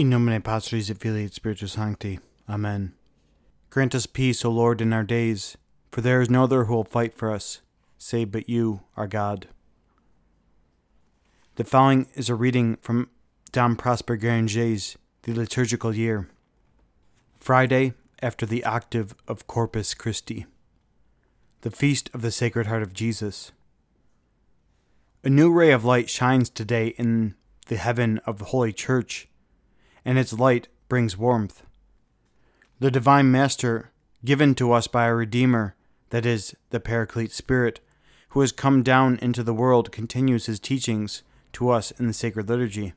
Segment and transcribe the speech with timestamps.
[0.00, 2.20] In nomine Patris et Filii et Spiritus Sancti.
[2.48, 2.94] Amen.
[3.68, 5.58] Grant us peace, O Lord, in our days,
[5.92, 7.60] for there is no other who will fight for us,
[7.98, 9.48] save but you, our God.
[11.56, 13.10] The following is a reading from
[13.52, 16.30] Dom Prosper Guéranger's The Liturgical Year.
[17.38, 20.46] Friday after the octave of Corpus Christi.
[21.60, 23.52] The Feast of the Sacred Heart of Jesus.
[25.22, 27.34] A new ray of light shines today in
[27.66, 29.26] the heaven of the Holy Church,
[30.10, 31.62] and its light brings warmth.
[32.80, 33.92] The Divine Master,
[34.24, 35.76] given to us by our Redeemer,
[36.08, 37.78] that is, the Paraclete Spirit,
[38.30, 42.48] who has come down into the world, continues his teachings to us in the sacred
[42.48, 42.92] liturgy.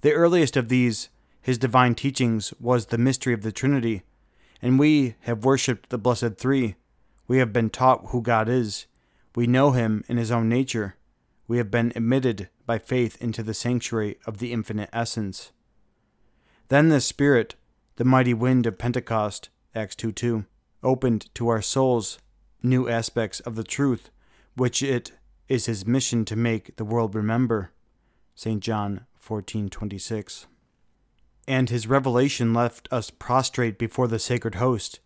[0.00, 1.10] The earliest of these,
[1.42, 4.02] his divine teachings, was the mystery of the Trinity,
[4.62, 6.76] and we have worshipped the Blessed Three.
[7.28, 8.86] We have been taught who God is.
[9.34, 10.94] We know him in his own nature.
[11.46, 15.52] We have been admitted by faith into the sanctuary of the infinite essence.
[16.72, 17.54] Then the Spirit,
[17.96, 20.46] the mighty wind of Pentecost, Acts 2 2,
[20.82, 22.18] opened to our souls
[22.62, 24.08] new aspects of the truth
[24.54, 25.12] which it
[25.48, 27.72] is his mission to make the world remember.
[28.34, 28.62] St.
[28.62, 30.46] John 14:26.
[31.46, 35.00] And his revelation left us prostrate before the sacred host,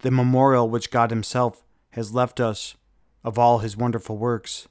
[0.00, 2.74] the memorial which God himself has left us
[3.22, 4.66] of all his wonderful works.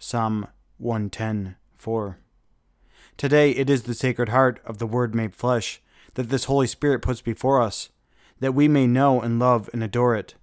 [0.00, 0.48] Psalm
[0.80, 2.16] 110:4.
[3.20, 5.82] Today it is the sacred heart of the Word made flesh
[6.14, 7.90] that this Holy Spirit puts before us,
[8.38, 10.36] that we may know and love and adore it.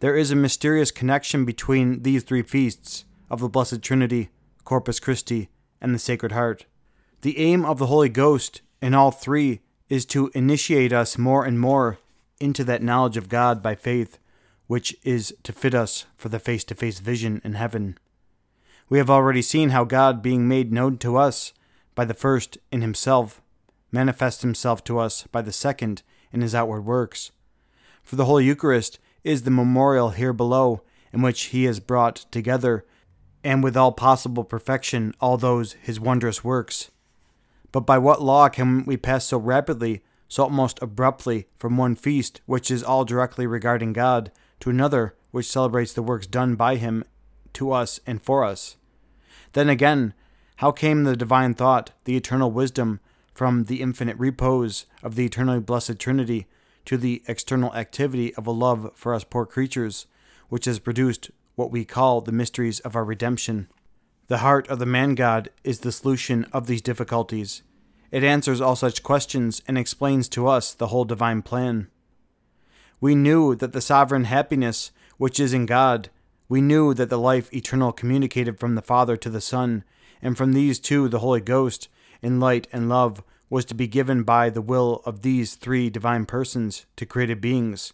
[0.00, 4.28] There is a mysterious connection between these three feasts of the Blessed Trinity,
[4.64, 5.48] Corpus Christi,
[5.80, 6.66] and the Sacred Heart.
[7.22, 11.58] The aim of the Holy Ghost in all three is to initiate us more and
[11.58, 11.96] more
[12.38, 14.18] into that knowledge of God by faith,
[14.66, 17.96] which is to fit us for the face to face vision in heaven.
[18.90, 21.54] We have already seen how God, being made known to us
[21.94, 23.40] by the first in himself,
[23.90, 27.30] manifests himself to us by the second in his outward works.
[28.02, 30.82] For the Holy Eucharist is the memorial here below,
[31.12, 32.84] in which he has brought together,
[33.44, 36.90] and with all possible perfection, all those his wondrous works.
[37.70, 42.40] But by what law can we pass so rapidly, so almost abruptly, from one feast,
[42.46, 47.04] which is all directly regarding God, to another, which celebrates the works done by him
[47.54, 48.76] to us and for us?
[49.52, 50.14] Then again,
[50.62, 53.00] how came the divine thought, the eternal wisdom,
[53.34, 56.46] from the infinite repose of the eternally blessed Trinity
[56.84, 60.06] to the external activity of a love for us poor creatures,
[60.50, 63.66] which has produced what we call the mysteries of our redemption?
[64.28, 67.64] The heart of the man God is the solution of these difficulties.
[68.12, 71.88] It answers all such questions and explains to us the whole divine plan.
[73.00, 76.08] We knew that the sovereign happiness which is in God,
[76.48, 79.82] we knew that the life eternal communicated from the Father to the Son
[80.22, 81.88] and from these two the Holy Ghost,
[82.22, 86.24] in light and love, was to be given by the will of these three divine
[86.24, 87.92] persons to created beings,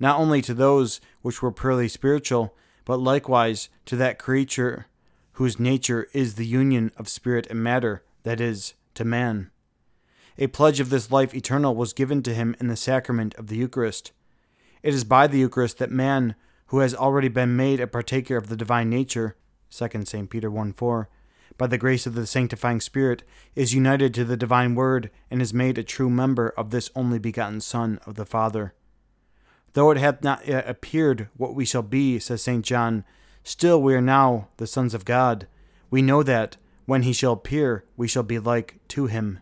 [0.00, 2.54] not only to those which were purely spiritual,
[2.84, 4.86] but likewise to that creature
[5.32, 9.50] whose nature is the union of spirit and matter, that is, to man.
[10.38, 13.56] A pledge of this life eternal was given to him in the sacrament of the
[13.56, 14.12] Eucharist.
[14.82, 16.36] It is by the Eucharist that man,
[16.68, 19.36] who has already been made a partaker of the divine nature,
[19.70, 20.30] 2 St.
[20.30, 21.08] Peter 1 4,
[21.58, 23.22] by the grace of the sanctifying Spirit,
[23.54, 27.18] is united to the divine Word and is made a true member of this only
[27.18, 28.74] begotten Son of the Father.
[29.72, 32.64] Though it hath not yet appeared what we shall be, says St.
[32.64, 33.04] John,
[33.44, 35.46] still we are now the sons of God.
[35.90, 36.56] We know that,
[36.86, 39.40] when he shall appear, we shall be like to him.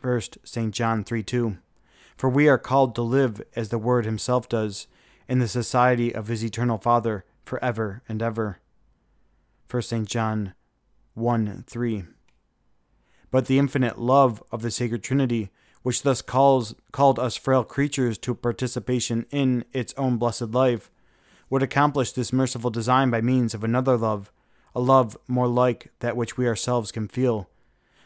[0.00, 0.72] 1 St.
[0.72, 1.58] John 3 2.
[2.16, 4.86] For we are called to live as the Word himself does,
[5.28, 8.58] in the society of his eternal Father, for ever and ever.
[9.70, 10.06] 1 St.
[10.06, 10.54] John
[11.14, 12.04] 1 3.
[13.30, 15.50] But the infinite love of the Sacred Trinity,
[15.82, 20.90] which thus calls called us frail creatures to participation in its own blessed life,
[21.48, 24.32] would accomplish this merciful design by means of another love,
[24.74, 27.48] a love more like that which we ourselves can feel,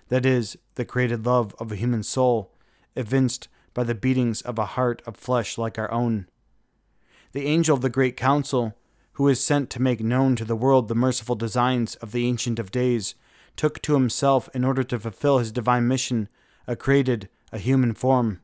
[0.08, 2.52] that is, the created love of a human soul,
[2.96, 6.26] evinced by the beatings of a heart of flesh like our own.
[7.32, 8.76] The angel of the great council,
[9.14, 12.58] who is sent to make known to the world the merciful designs of the Ancient
[12.58, 13.14] of Days,
[13.56, 16.28] took to himself, in order to fulfill his divine mission,
[16.66, 18.40] a created, a human form.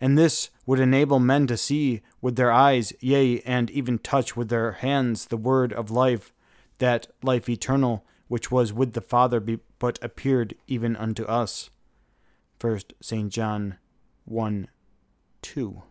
[0.00, 4.48] And this would enable men to see with their eyes, yea, and even touch with
[4.48, 6.32] their hands the word of life,
[6.78, 11.70] that life eternal which was with the Father be, but appeared even unto us.
[12.60, 13.32] 1 St.
[13.32, 13.78] John
[14.26, 14.68] 1
[15.40, 15.82] 2.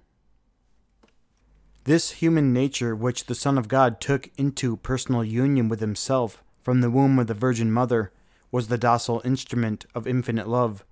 [1.87, 6.81] This human nature, which the Son of God took into personal union with Himself from
[6.81, 8.11] the womb of the Virgin Mother,
[8.51, 10.83] was the docile instrument of infinite love,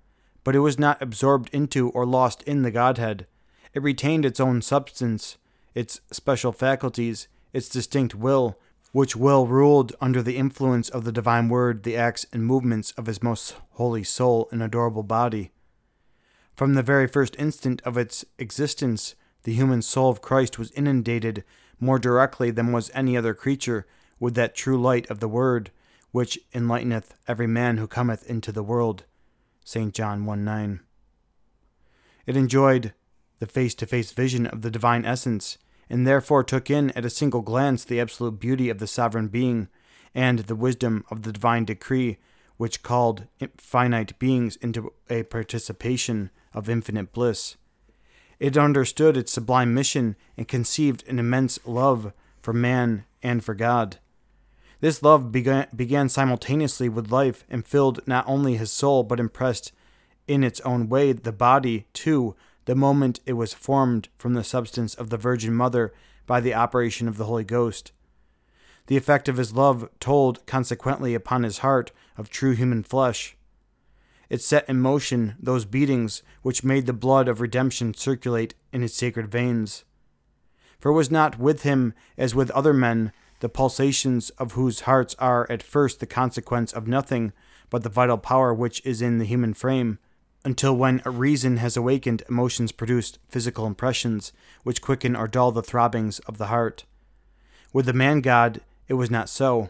[0.46, 3.28] but it was not absorbed into or lost in the Godhead.
[3.74, 5.38] It retained its own substance,
[5.74, 8.58] its special faculties, its distinct will,
[8.94, 13.08] which will ruled under the influence of the divine word the acts and movements of
[13.08, 15.52] his most holy soul and adorable body.
[16.56, 19.16] From the very first instant of its existence,
[19.46, 21.44] the human soul of Christ was inundated
[21.80, 23.86] more directly than was any other creature
[24.20, 25.70] with that true light of the Word,
[26.12, 29.06] which enlighteneth every man who cometh into the world.
[29.64, 29.94] St.
[29.94, 30.80] John 1 9.
[32.26, 32.94] It enjoyed
[33.38, 35.60] the face to face vision of the divine essence,
[35.92, 39.68] and therefore took in at a single glance the absolute beauty of the sovereign being,
[40.16, 42.18] and the wisdom of the divine decree
[42.58, 43.28] which called
[43.58, 47.58] finite beings into a participation of infinite bliss.
[48.40, 52.12] It understood its sublime mission and conceived an immense love
[52.42, 53.98] for man and for God.
[54.82, 59.72] This love began, began simultaneously with life and filled not only his soul, but impressed
[60.28, 62.36] in its own way the body, too,
[62.66, 65.94] the moment it was formed from the substance of the Virgin Mother
[66.26, 67.92] by the operation of the Holy Ghost.
[68.88, 73.36] The effect of his love told consequently upon his heart of true human flesh.
[74.36, 78.94] It set in motion those beatings which made the blood of redemption circulate in his
[78.94, 79.86] sacred veins.
[80.78, 85.16] For it was not with him as with other men, the pulsations of whose hearts
[85.20, 87.32] are at first the consequence of nothing
[87.70, 90.00] but the vital power which is in the human frame,
[90.44, 94.34] until when reason has awakened, emotions produce physical impressions
[94.64, 96.84] which quicken or dull the throbbings of the heart.
[97.72, 98.60] With the man God,
[98.90, 99.70] it was not so.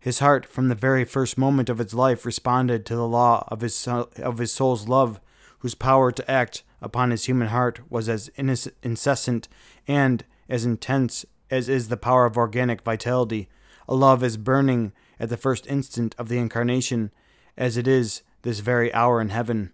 [0.00, 3.60] His heart, from the very first moment of its life, responded to the law of
[3.60, 5.20] his, of his soul's love,
[5.58, 9.48] whose power to act upon his human heart was as incessant
[9.86, 13.50] and as intense as is the power of organic vitality,
[13.86, 17.10] a love as burning at the first instant of the incarnation
[17.58, 19.70] as it is this very hour in heaven.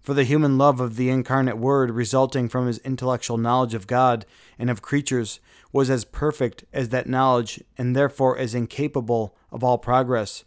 [0.00, 4.24] For the human love of the incarnate Word, resulting from his intellectual knowledge of God
[4.58, 5.40] and of creatures,
[5.72, 10.44] was as perfect as that knowledge, and therefore as incapable of all progress.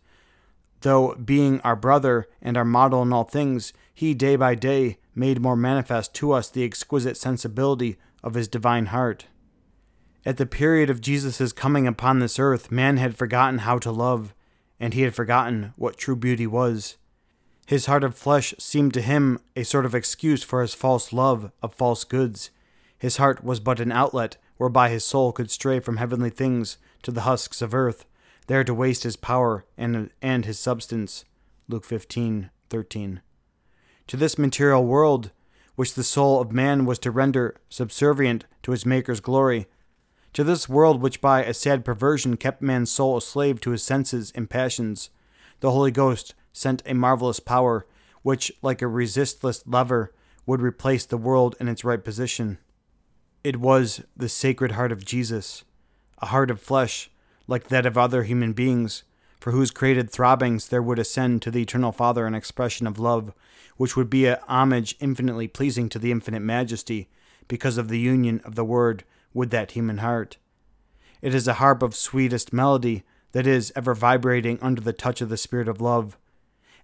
[0.82, 5.42] Though, being our brother and our model in all things, he day by day made
[5.42, 9.26] more manifest to us the exquisite sensibility of his divine heart.
[10.26, 14.34] At the period of Jesus' coming upon this earth, man had forgotten how to love,
[14.80, 16.98] and he had forgotten what true beauty was.
[17.68, 21.52] His heart of flesh seemed to him a sort of excuse for his false love
[21.64, 22.52] of false goods.
[22.98, 27.12] His heart was but an outlet whereby his soul could stray from heavenly things to
[27.12, 28.06] the husks of earth,
[28.48, 31.26] there to waste his power and, and his substance.
[31.68, 33.22] Luke 15:13.
[34.08, 35.32] To this material world,
[35.76, 39.68] which the soul of man was to render subservient to his Maker's glory,
[40.34, 43.84] to this world which by a sad perversion kept man's soul a slave to his
[43.84, 45.10] senses and passions,
[45.62, 47.86] the Holy Ghost sent a marvelous power,
[48.22, 50.14] which, like a resistless lever,
[50.46, 52.58] would replace the world in its right position.
[53.46, 55.66] It was the sacred heart of Jesus,
[56.18, 57.12] a heart of flesh,
[57.46, 59.04] like that of other human beings,
[59.40, 63.34] for whose created throbbings there would ascend to the eternal Father an expression of love,
[63.78, 67.08] which would be a homage infinitely pleasing to the infinite majesty,
[67.48, 70.38] because of the union of the Word with that human heart.
[71.22, 75.30] It is a harp of sweetest melody that is ever vibrating under the touch of
[75.30, 76.18] the Spirit of love.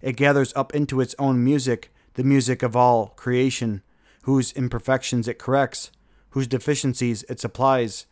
[0.00, 3.82] It gathers up into its own music the music of all creation,
[4.22, 5.90] whose imperfections it corrects,
[6.32, 8.06] whose deficiencies it supplies,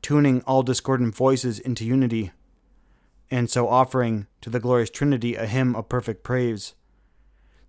[0.00, 2.30] tuning all discordant voices into unity,
[3.30, 6.74] and so offering to the glorious Trinity a hymn of perfect praise.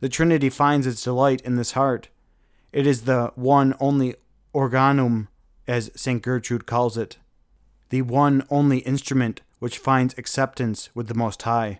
[0.01, 2.09] The Trinity finds its delight in this heart.
[2.73, 4.15] It is the one only
[4.51, 5.29] organum,
[5.67, 6.21] as St.
[6.21, 7.17] Gertrude calls it,
[7.89, 11.79] the one only instrument which finds acceptance with the Most High.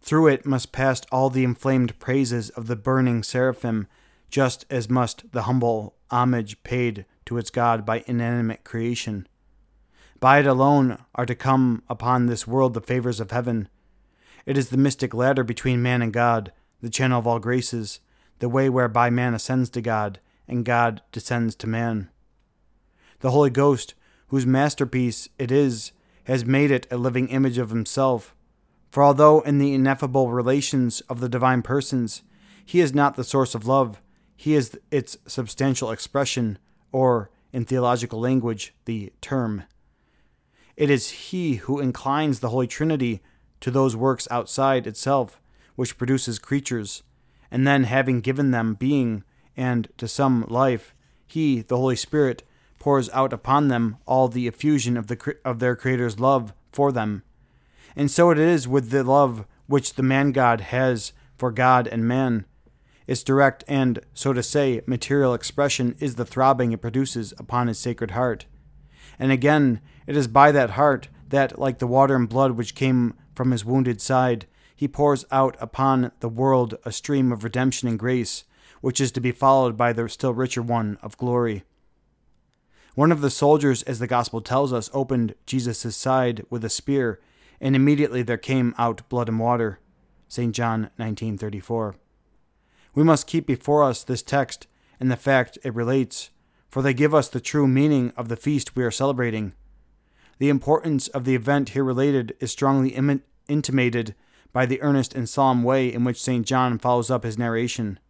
[0.00, 3.88] Through it must pass all the inflamed praises of the burning seraphim,
[4.30, 9.26] just as must the humble homage paid to its God by inanimate creation.
[10.20, 13.68] By it alone are to come upon this world the favors of heaven.
[14.46, 18.00] It is the mystic ladder between man and God, the channel of all graces,
[18.38, 22.10] the way whereby man ascends to God, and God descends to man.
[23.20, 23.94] The Holy Ghost,
[24.28, 25.92] whose masterpiece it is,
[26.24, 28.34] has made it a living image of himself.
[28.90, 32.22] For although in the ineffable relations of the divine persons,
[32.64, 34.00] he is not the source of love,
[34.36, 36.58] he is its substantial expression,
[36.92, 39.64] or, in theological language, the term.
[40.76, 43.22] It is He who inclines the Holy Trinity
[43.60, 45.40] to those works outside itself,
[45.74, 47.02] which produces creatures,
[47.50, 49.24] and then, having given them being
[49.56, 50.94] and to some life,
[51.26, 52.42] He, the Holy Spirit,
[52.78, 57.22] pours out upon them all the effusion of, the, of their Creator's love for them.
[57.96, 62.06] And so it is with the love which the man God has for God and
[62.06, 62.44] man.
[63.06, 67.78] Its direct and, so to say, material expression is the throbbing it produces upon his
[67.78, 68.46] sacred heart.
[69.18, 73.14] And again, it is by that heart that, like the water and blood which came
[73.34, 77.98] from his wounded side, he pours out upon the world a stream of redemption and
[77.98, 78.44] grace,
[78.80, 81.64] which is to be followed by the still richer one of glory.
[82.94, 87.20] One of the soldiers, as the gospel tells us, opened Jesus' side with a spear,
[87.60, 89.80] and immediately there came out blood and water.
[90.28, 90.54] St.
[90.54, 91.96] John 1934.
[92.96, 94.66] We must keep before us this text
[94.98, 96.30] and the fact it relates,
[96.70, 99.52] for they give us the true meaning of the feast we are celebrating.
[100.38, 104.14] The importance of the event here related is strongly Im- intimated
[104.50, 106.46] by the earnest and solemn way in which St.
[106.46, 108.00] John follows up his narration.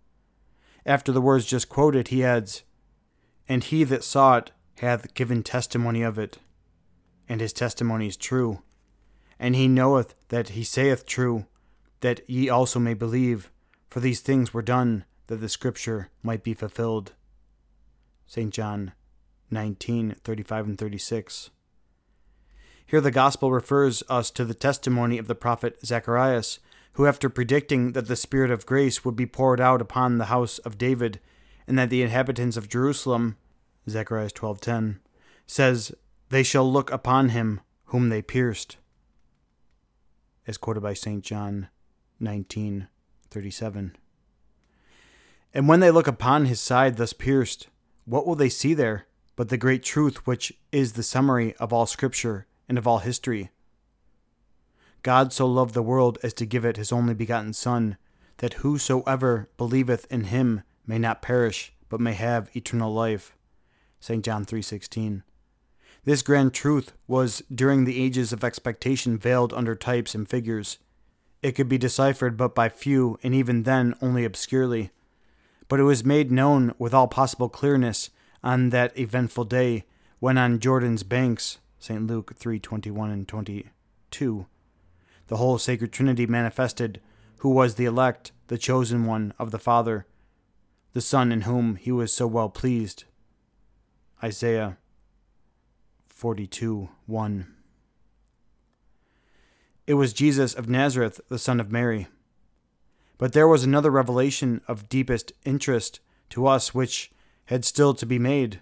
[0.86, 2.62] After the words just quoted, he adds,
[3.48, 6.38] And he that saw it hath given testimony of it,
[7.28, 8.62] and his testimony is true.
[9.36, 11.46] And he knoweth that he saith true,
[12.02, 13.50] that ye also may believe
[13.96, 17.14] for these things were done that the scripture might be fulfilled.
[18.26, 18.52] St.
[18.52, 18.92] John
[19.50, 21.48] 19 35 and 36.
[22.84, 26.58] Here the gospel refers us to the testimony of the prophet Zacharias,
[26.92, 30.58] who, after predicting that the Spirit of grace would be poured out upon the house
[30.58, 31.18] of David,
[31.66, 33.38] and that the inhabitants of Jerusalem,
[33.88, 35.00] Zechariah 12:10,
[35.46, 35.90] says,
[36.28, 38.76] "They shall look upon him whom they pierced,"
[40.46, 41.24] as quoted by St.
[41.24, 41.68] John
[42.20, 42.88] 19
[43.30, 43.96] 37.
[45.54, 47.68] And when they look upon his side thus pierced,
[48.04, 49.06] what will they see there
[49.36, 53.50] but the great truth which is the summary of all Scripture and of all history?
[55.02, 57.96] God so loved the world as to give it his only begotten Son,
[58.38, 63.36] that whosoever believeth in him may not perish, but may have eternal life.
[64.00, 64.24] St.
[64.24, 65.22] John 3:16.
[66.04, 70.78] This grand truth was during the ages of expectation veiled under types and figures.
[71.42, 74.90] It could be deciphered but by few, and even then only obscurely.
[75.68, 78.10] But it was made known with all possible clearness
[78.42, 79.84] on that eventful day
[80.18, 82.06] when on Jordan's banks, St.
[82.06, 84.46] Luke 3:21 and 22,
[85.26, 87.00] the whole sacred Trinity manifested
[87.38, 90.06] who was the elect, the chosen one of the Father,
[90.92, 93.04] the Son in whom he was so well pleased.
[94.22, 94.78] Isaiah
[96.08, 97.55] 42 1.
[99.86, 102.08] It was Jesus of Nazareth, the Son of Mary.
[103.18, 106.00] But there was another revelation of deepest interest
[106.30, 107.12] to us which
[107.46, 108.60] had still to be made.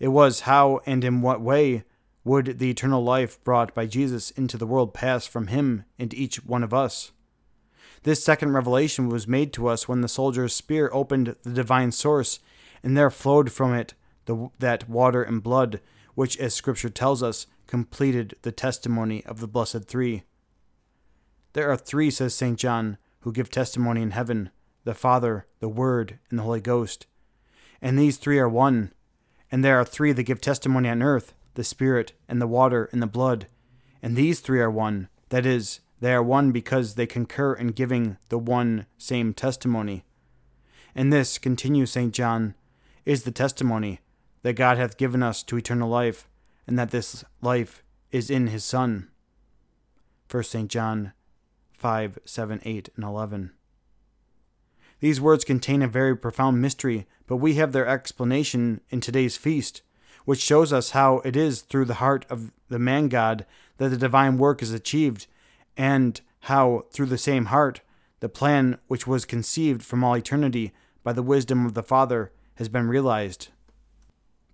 [0.00, 1.84] It was how and in what way
[2.24, 6.44] would the eternal life brought by Jesus into the world pass from him into each
[6.44, 7.12] one of us.
[8.02, 12.40] This second revelation was made to us when the soldier's spear opened the divine source,
[12.82, 15.80] and there flowed from it the, that water and blood,
[16.14, 20.24] which, as Scripture tells us, completed the testimony of the blessed three.
[21.52, 22.58] There are three, says St.
[22.58, 24.50] John, who give testimony in heaven
[24.84, 27.06] the Father, the Word, and the Holy Ghost.
[27.82, 28.92] And these three are one.
[29.52, 33.02] And there are three that give testimony on earth the Spirit, and the water, and
[33.02, 33.46] the blood.
[34.02, 35.08] And these three are one.
[35.30, 40.04] That is, they are one because they concur in giving the one same testimony.
[40.94, 42.14] And this, continues St.
[42.14, 42.54] John,
[43.04, 44.00] is the testimony
[44.42, 46.28] that God hath given us to eternal life,
[46.66, 49.08] and that this life is in his Son.
[50.30, 50.70] 1 St.
[50.70, 51.12] John
[51.80, 53.52] 5, 7, 8, and 11.
[55.00, 59.80] These words contain a very profound mystery, but we have their explanation in today's feast,
[60.26, 63.46] which shows us how it is through the heart of the man God
[63.78, 65.26] that the divine work is achieved,
[65.74, 67.80] and how through the same heart
[68.20, 70.72] the plan which was conceived from all eternity
[71.02, 73.48] by the wisdom of the Father has been realized.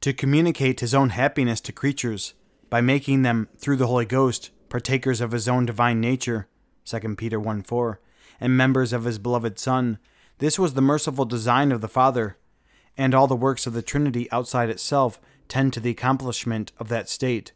[0.03, 2.35] To communicate his own happiness to creatures
[2.71, 6.47] by making them, through the Holy Ghost, partakers of his own divine nature
[6.87, 8.01] 2 Peter 1 4,
[8.41, 9.99] and members of his beloved Son.
[10.39, 12.37] This was the merciful design of the Father,
[12.97, 17.09] and all the works of the Trinity outside itself tend to the accomplishment of that
[17.09, 17.53] state.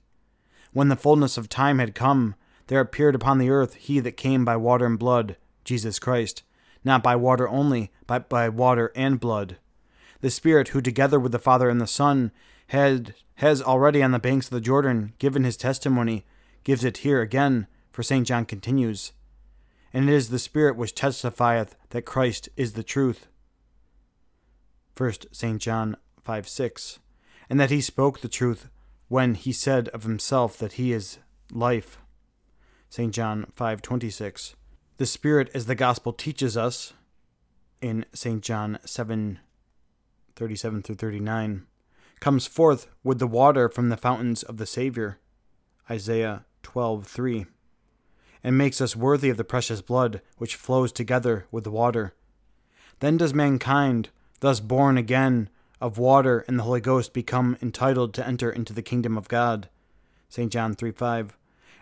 [0.73, 2.35] When the fullness of time had come,
[2.67, 6.43] there appeared upon the earth he that came by water and blood, Jesus Christ,
[6.85, 9.59] not by water only, but by water and blood.
[10.21, 12.33] The Spirit, who together with the Father and the Son
[12.69, 16.27] had has already on the banks of the Jordan given his testimony,
[16.63, 18.27] gives it here again, for St.
[18.27, 19.13] John continues
[19.93, 23.27] and it is the Spirit which testifieth that Christ is the truth.
[24.97, 25.61] 1 St.
[25.61, 26.99] John 5 6.
[27.49, 28.69] And that he spoke the truth
[29.09, 31.19] when he said of himself that he is
[31.51, 31.99] life.
[32.89, 33.13] St.
[33.15, 34.55] John 5:26.
[34.97, 36.93] The Spirit as the gospel teaches us
[37.81, 38.43] in St.
[38.43, 41.67] John 7:37 through 39
[42.21, 45.19] comes forth with the water from the fountains of the Savior.
[45.91, 47.47] Isaiah 12:3
[48.43, 52.15] and makes us worthy of the precious blood which flows together with the water.
[53.01, 55.49] Then does mankind, thus born again
[55.81, 59.69] of water and the Holy Ghost, become entitled to enter into the kingdom of God.
[60.29, 60.53] St.
[60.53, 61.37] John 3 5.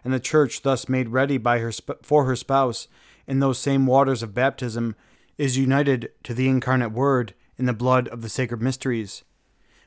[0.04, 2.88] And the church, thus made ready by her sp- for her spouse
[3.26, 4.94] in those same waters of baptism,
[5.36, 9.24] is united to the incarnate Word in the blood of the sacred mysteries.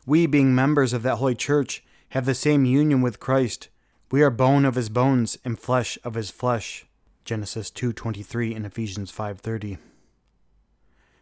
[0.06, 3.70] We, being members of that holy church, have the same union with Christ.
[4.12, 6.86] We are bone of his bones and flesh of his flesh.
[7.24, 9.78] Genesis 2:23 and Ephesians 5:30.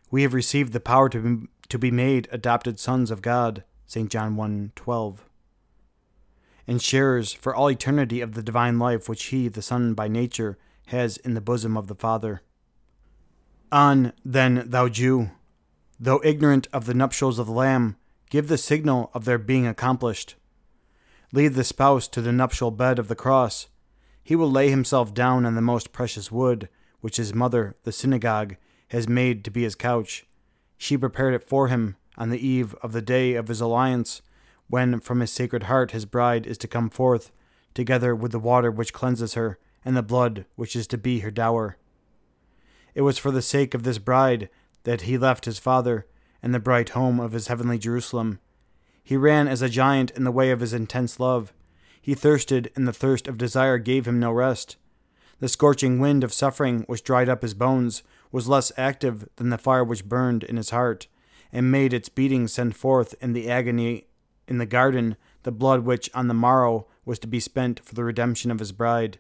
[0.09, 3.63] We have received the power to be, to be made adopted sons of God.
[3.85, 4.09] St.
[4.09, 5.19] John 1:12.
[6.65, 10.57] And sharers for all eternity of the divine life which he, the Son by nature,
[10.87, 12.41] has in the bosom of the Father.
[13.71, 15.29] On, then, thou Jew,
[15.99, 17.97] though ignorant of the nuptials of the Lamb,
[18.31, 20.37] give the signal of their being accomplished.
[21.31, 23.67] Lead the spouse to the nuptial bed of the cross.
[24.23, 26.69] He will lay himself down on the most precious wood,
[27.01, 28.55] which his mother, the synagogue,
[28.89, 30.25] has made to be his couch.
[30.77, 34.21] She prepared it for him on the eve of the day of his alliance,
[34.67, 37.31] when from his sacred heart his bride is to come forth,
[37.73, 41.31] together with the water which cleanses her, and the blood which is to be her
[41.31, 41.77] dower.
[42.95, 44.49] It was for the sake of this bride
[44.83, 46.07] that he left his father
[46.41, 48.39] and the bright home of his heavenly Jerusalem
[49.09, 51.51] he ran as a giant in the way of his intense love.
[51.99, 54.77] He thirsted, and the thirst of desire gave him no rest.
[55.39, 59.57] The scorching wind of suffering which dried up his bones was less active than the
[59.57, 61.07] fire which burned in his heart,
[61.51, 64.05] and made its beating send forth in the agony
[64.47, 68.03] in the garden the blood which on the morrow was to be spent for the
[68.03, 69.17] redemption of his bride.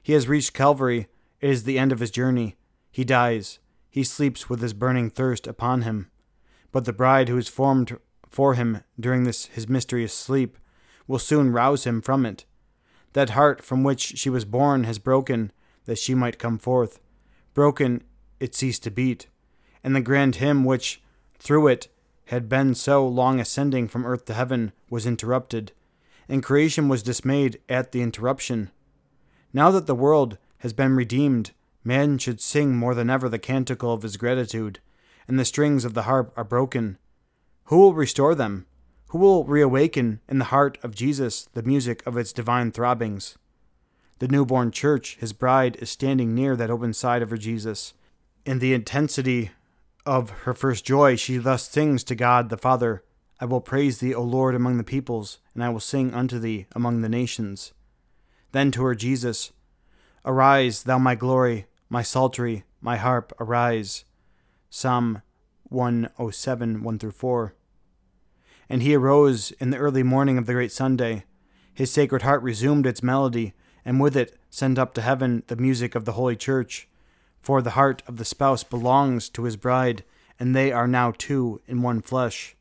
[0.00, 1.08] He has reached Calvary.
[1.40, 2.54] It is the end of his journey.
[2.92, 3.58] He dies.
[3.90, 6.08] He sleeps with his burning thirst upon him.
[6.70, 7.98] But the bride who is formed
[8.30, 10.58] for him during this his mysterious sleep
[11.06, 12.44] will soon rouse him from it.
[13.14, 15.52] That heart from which she was born has broken,
[15.86, 17.00] that she might come forth.
[17.54, 18.04] Broken,
[18.38, 19.26] it ceased to beat,
[19.82, 21.02] and the grand hymn which,
[21.38, 21.88] through it,
[22.26, 25.72] had been so long ascending from earth to heaven was interrupted,
[26.28, 28.70] and creation was dismayed at the interruption.
[29.52, 33.92] Now that the world has been redeemed, man should sing more than ever the canticle
[33.92, 34.78] of his gratitude,
[35.26, 36.98] and the strings of the harp are broken.
[37.68, 38.64] Who will restore them?
[39.08, 43.36] Who will reawaken in the heart of Jesus the music of its divine throbbings?
[44.20, 47.92] The newborn church, his bride, is standing near that open side of her Jesus.
[48.46, 49.50] In the intensity
[50.06, 53.04] of her first joy, she thus sings to God the Father
[53.38, 56.66] I will praise thee, O Lord, among the peoples, and I will sing unto thee
[56.74, 57.74] among the nations.
[58.52, 59.52] Then to her Jesus,
[60.24, 64.06] Arise, thou my glory, my psaltery, my harp, arise.
[64.70, 65.20] Psalm
[65.64, 67.54] 107, 1 through 4.
[68.68, 71.24] And he arose in the early morning of the great Sunday.
[71.72, 73.54] His sacred heart resumed its melody,
[73.84, 76.88] and with it sent up to heaven the music of the Holy Church.
[77.40, 80.04] For the heart of the spouse belongs to his bride,
[80.38, 82.56] and they are now two in one flesh.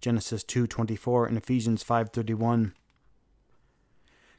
[0.00, 2.72] Genesis 2:24 and Ephesians 5:31.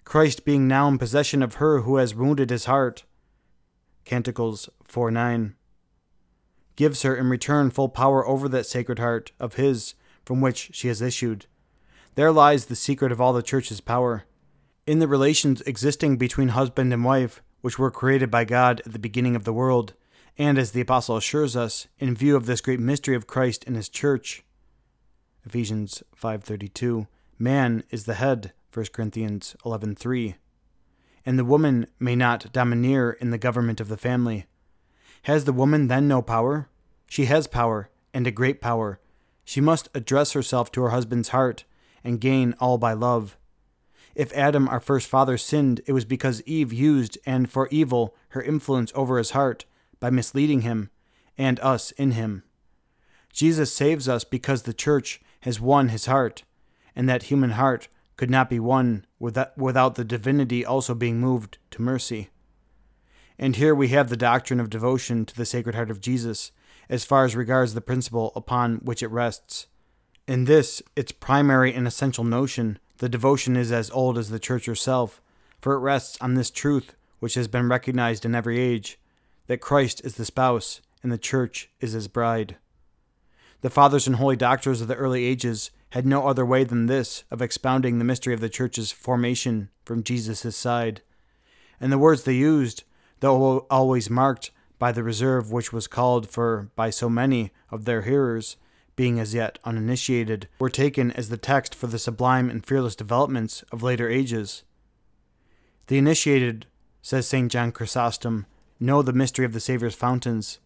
[0.05, 3.03] Christ being now in possession of her who has wounded his heart.
[4.05, 5.55] Canticles 4:9
[6.75, 10.87] gives her in return full power over that sacred heart of his from which she
[10.87, 11.45] has issued.
[12.15, 14.25] There lies the secret of all the church's power.
[14.85, 18.99] In the relations existing between husband and wife, which were created by God at the
[18.99, 19.93] beginning of the world,
[20.37, 23.75] and as the apostle assures us, in view of this great mystery of Christ and
[23.75, 24.43] his church,
[25.45, 30.35] Ephesians 5:32, man is the head, 1 Corinthians 11:3.
[31.25, 34.45] And the woman may not domineer in the government of the family.
[35.23, 36.69] Has the woman then no power?
[37.07, 38.99] She has power, and a great power,
[39.49, 41.63] she must address herself to her husband's heart
[42.03, 43.35] and gain all by love.
[44.13, 48.43] If Adam, our first father, sinned, it was because Eve used, and for evil, her
[48.43, 49.65] influence over his heart
[49.99, 50.91] by misleading him
[51.35, 52.43] and us in him.
[53.33, 56.43] Jesus saves us because the church has won his heart,
[56.95, 61.81] and that human heart could not be won without the divinity also being moved to
[61.81, 62.29] mercy.
[63.39, 66.51] And here we have the doctrine of devotion to the Sacred Heart of Jesus,
[66.89, 69.67] as far as regards the principle upon which it rests.
[70.27, 74.65] In this, its primary and essential notion, the devotion is as old as the Church
[74.65, 75.21] herself,
[75.61, 78.99] for it rests on this truth which has been recognized in every age
[79.47, 82.57] that Christ is the spouse and the Church is his bride.
[83.61, 87.23] The fathers and holy doctors of the early ages had no other way than this
[87.31, 91.01] of expounding the mystery of the Church's formation from Jesus' side.
[91.79, 92.83] And the words they used,
[93.19, 98.01] though always marked by the reserve which was called for by so many of their
[98.01, 98.57] hearers,
[98.95, 103.63] being as yet uninitiated, were taken as the text for the sublime and fearless developments
[103.71, 104.63] of later ages.
[105.87, 106.65] The initiated,
[107.01, 107.51] says St.
[107.51, 108.45] John Chrysostom,
[108.79, 110.59] know the mystery of the Saviour's fountains.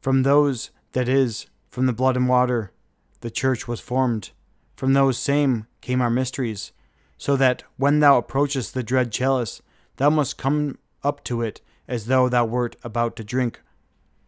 [0.00, 2.72] From those That is, from the blood and water,
[3.20, 4.30] the church was formed.
[4.74, 6.72] From those same came our mysteries,
[7.18, 9.60] so that when thou approachest the dread chalice,
[9.96, 13.60] thou must come up to it as though thou wert about to drink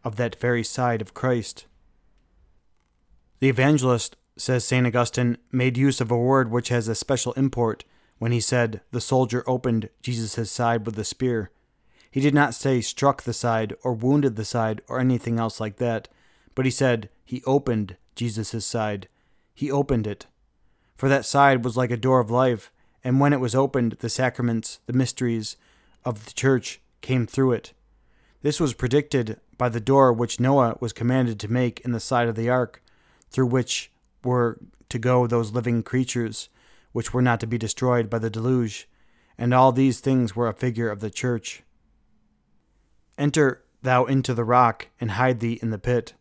[0.03, 1.67] of that very side of Christ.
[3.41, 4.87] The evangelist, says St.
[4.87, 7.85] Augustine, made use of a word which has a special import
[8.19, 11.51] when he said, The soldier opened Jesus' side with a spear.
[12.11, 15.77] He did not say struck the side or wounded the side or anything else like
[15.77, 16.09] that,
[16.55, 19.09] but he said he opened Jesus' side.
[19.55, 20.27] He opened it.
[20.97, 22.73] For that side was like a door of life,
[23.05, 25.57] and when it was opened, the sacraments, the mysteries
[26.05, 27.73] of the church came through it.
[28.43, 32.29] This was predicted by the door which Noah was commanded to make in the side
[32.29, 32.83] of the ark,
[33.31, 33.93] through which
[34.25, 34.59] were
[34.89, 36.49] to go those living creatures
[36.93, 38.89] which were not to be destroyed by the deluge,
[39.39, 41.63] and all these things were a figure of the church.
[43.17, 46.15] Enter thou into the rock, and hide thee in the pit.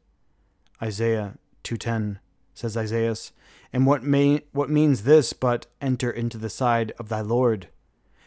[0.81, 2.17] Isaiah 2.10,
[2.53, 3.15] says Isaiah.
[3.73, 7.67] And what, may, what means this but enter into the side of thy Lord?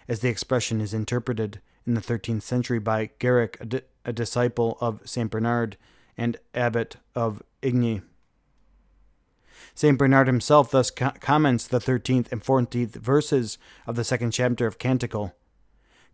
[0.08, 4.78] As the expression is interpreted in the 13th century by Guerric, a, di- a disciple
[4.80, 5.30] of St.
[5.30, 5.76] Bernard
[6.16, 8.02] and abbot of Igny.
[9.74, 9.96] St.
[9.96, 14.78] Bernard himself thus co- comments the 13th and 14th verses of the second chapter of
[14.78, 15.34] Canticle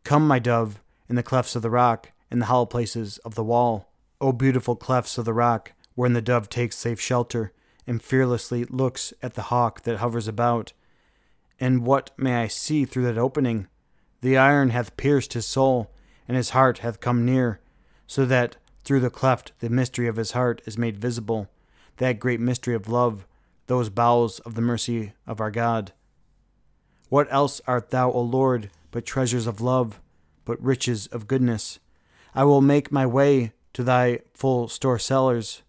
[0.04, 3.44] Come, my dove, in the clefts of the rock, in the hollow places of the
[3.44, 3.92] wall.
[4.20, 7.52] O beautiful clefts of the rock, wherein the dove takes safe shelter,
[7.87, 10.72] and fearlessly looks at the hawk that hovers about.
[11.59, 13.66] And what may I see through that opening?
[14.20, 15.90] The iron hath pierced his soul,
[16.26, 17.61] and his heart hath come near,
[18.07, 21.48] so that through the cleft the mystery of his heart is made visible,
[21.98, 23.26] that great mystery of love,
[23.66, 25.92] those bowels of the mercy of our God.
[27.09, 30.00] What else art thou, O Lord, but treasures of love,
[30.44, 31.78] but riches of goodness?
[32.35, 35.62] I will make my way to thy full store cellars.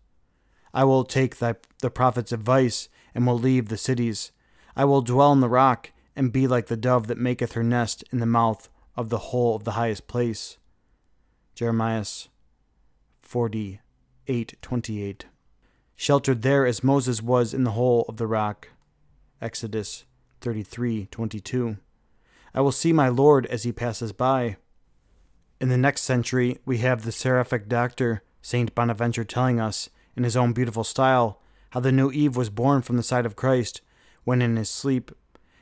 [0.73, 4.31] I will take thy, the prophet's advice, and will leave the cities.
[4.75, 8.03] I will dwell in the rock, and be like the dove that maketh her nest
[8.11, 10.57] in the mouth of the hole of the highest place.
[11.55, 12.05] Jeremiah
[13.21, 15.25] 48:28
[15.95, 18.69] sheltered there as Moses was in the hole of the rock.
[19.41, 20.05] Exodus
[20.41, 21.77] 33:22.
[22.53, 24.57] I will see my Lord as he passes by.
[25.59, 30.37] In the next century, we have the seraphic doctor, Saint Bonaventure, telling us, in his
[30.37, 31.41] own beautiful style,
[31.71, 33.81] how the new Eve was born from the side of Christ
[34.23, 35.11] when in his sleep,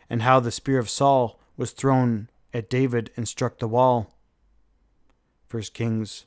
[0.10, 4.16] and how the spear of Saul was thrown at David and struck the wall.
[5.50, 6.26] 1 Kings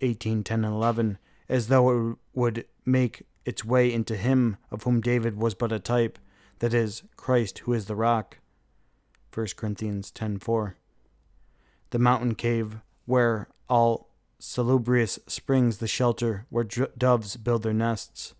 [0.00, 5.00] 18, 10, and 11, as though it would make its way into him of whom
[5.00, 6.18] David was but a type,
[6.58, 8.38] that is, Christ who is the rock.
[9.32, 10.74] 1 Corinthians 10:4.
[11.90, 18.34] The mountain cave where all salubrious springs the shelter where doves build their nests.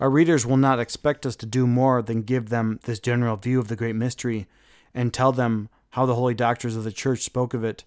[0.00, 3.58] Our readers will not expect us to do more than give them this general view
[3.58, 4.46] of the great mystery
[4.94, 7.84] and tell them how the holy doctors of the church spoke of it.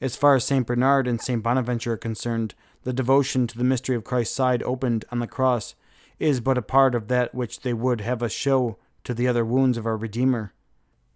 [0.00, 0.66] As far as St.
[0.66, 1.42] Bernard and St.
[1.42, 5.74] Bonaventure are concerned, the devotion to the mystery of Christ's side opened on the cross
[6.18, 9.44] is but a part of that which they would have us show to the other
[9.44, 10.52] wounds of our Redeemer.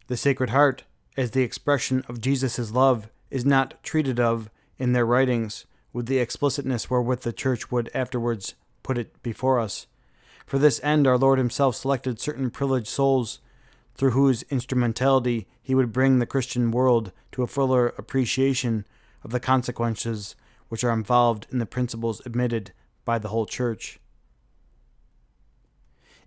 [0.09, 0.85] The Sacred Heart,
[1.17, 6.19] as the expression of Jesus' love, is not treated of in their writings with the
[6.19, 9.87] explicitness wherewith the Church would afterwards put it before us.
[10.47, 13.41] For this end, our Lord Himself selected certain privileged souls
[13.95, 18.87] through whose instrumentality He would bring the Christian world to a fuller appreciation
[19.23, 20.37] of the consequences
[20.69, 22.73] which are involved in the principles admitted
[23.05, 24.01] by the whole Church.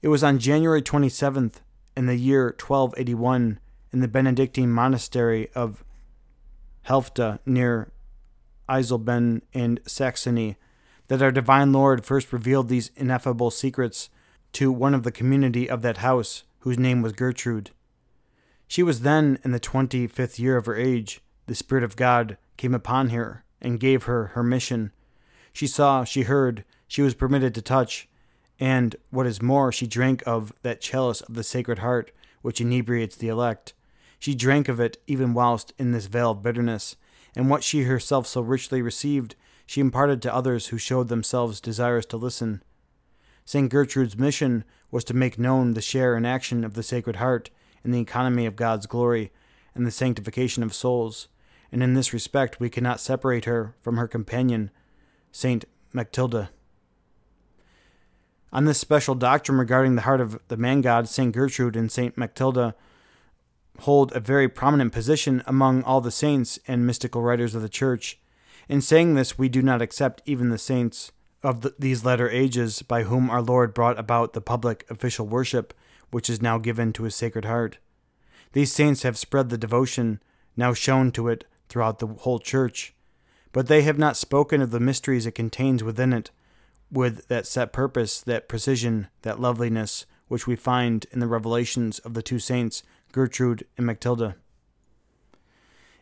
[0.01, 1.55] It was on January 27th
[1.95, 3.59] in the year 1281
[3.91, 5.83] in the Benedictine monastery of
[6.87, 7.91] Helfta near
[8.69, 10.57] Eisleben in Saxony
[11.07, 14.09] that our divine Lord first revealed these ineffable secrets
[14.53, 17.71] to one of the community of that house, whose name was Gertrude.
[18.67, 21.21] She was then in the twenty fifth year of her age.
[21.45, 24.91] The Spirit of God came upon her, and gave her her mission.
[25.53, 28.09] She saw, she heard, she was permitted to touch,
[28.59, 33.15] and, what is more, she drank of that chalice of the Sacred Heart which inebriates
[33.15, 33.73] the elect.
[34.19, 36.95] She drank of it even whilst in this vale of bitterness,
[37.35, 39.35] and what she herself so richly received,
[39.67, 42.63] she imparted to others who showed themselves desirous to listen.
[43.45, 43.69] St.
[43.69, 47.51] Gertrude's mission was to make known the share and action of the Sacred Heart
[47.83, 49.31] in the economy of God's glory
[49.75, 51.27] and the sanctification of souls
[51.71, 54.71] and in this respect we cannot separate her from her companion,
[55.31, 56.49] Saint Mechtilde.
[58.53, 62.15] On this special doctrine regarding the heart of the man god, Saint Gertrude and Saint
[62.15, 62.73] Mechtilde
[63.79, 68.17] hold a very prominent position among all the saints and mystical writers of the Church,
[68.69, 71.11] In saying this, we do not accept even the saints
[71.43, 75.73] of the, these latter ages by whom our Lord brought about the public official worship
[76.09, 77.77] which is now given to his sacred heart.
[78.53, 80.21] These saints have spread the devotion
[80.55, 82.93] now shown to it throughout the whole church,
[83.51, 86.31] but they have not spoken of the mysteries it contains within it
[86.91, 92.13] with that set purpose, that precision, that loveliness which we find in the revelations of
[92.13, 94.35] the two saints, Gertrude and Matilda.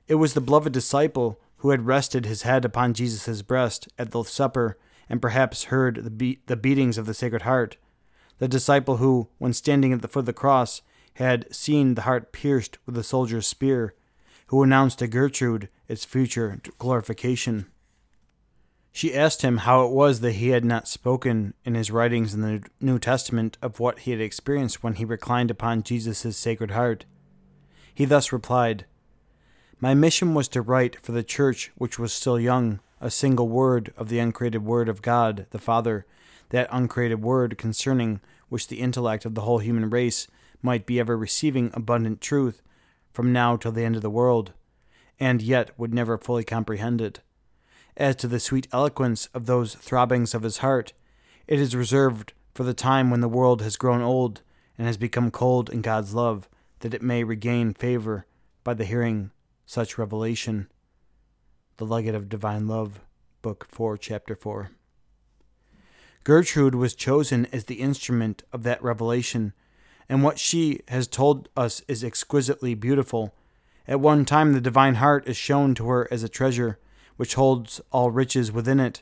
[0.07, 4.23] It was the beloved disciple who had rested his head upon Jesus' breast at the
[4.23, 4.77] supper
[5.09, 7.77] and perhaps heard the, be- the beatings of the Sacred Heart,
[8.39, 10.81] the disciple who, when standing at the foot of the cross,
[11.15, 13.93] had seen the heart pierced with a soldier's spear,
[14.47, 17.67] who announced to Gertrude its future glorification.
[18.91, 22.41] She asked him how it was that he had not spoken in his writings in
[22.41, 27.05] the New Testament of what he had experienced when he reclined upon Jesus' sacred heart.
[27.93, 28.85] He thus replied,
[29.81, 33.93] My mission was to write for the church which was still young a single word
[33.97, 36.05] of the uncreated word of God the Father,
[36.49, 40.27] that uncreated word concerning which the intellect of the whole human race
[40.61, 42.61] might be ever receiving abundant truth
[43.11, 44.53] from now till the end of the world,
[45.19, 47.19] and yet would never fully comprehend it.
[47.97, 50.93] As to the sweet eloquence of those throbbings of his heart,
[51.47, 54.41] it is reserved for the time when the world has grown old
[54.77, 56.47] and has become cold in God's love,
[56.79, 58.25] that it may regain favor
[58.63, 59.31] by the hearing
[59.65, 60.69] such revelation.
[61.77, 63.01] The Legate of Divine Love,
[63.41, 64.71] Book 4, Chapter 4.
[66.23, 69.53] Gertrude was chosen as the instrument of that revelation,
[70.07, 73.35] and what she has told us is exquisitely beautiful.
[73.87, 76.79] At one time, the divine heart is shown to her as a treasure
[77.17, 79.01] which holds all riches within it.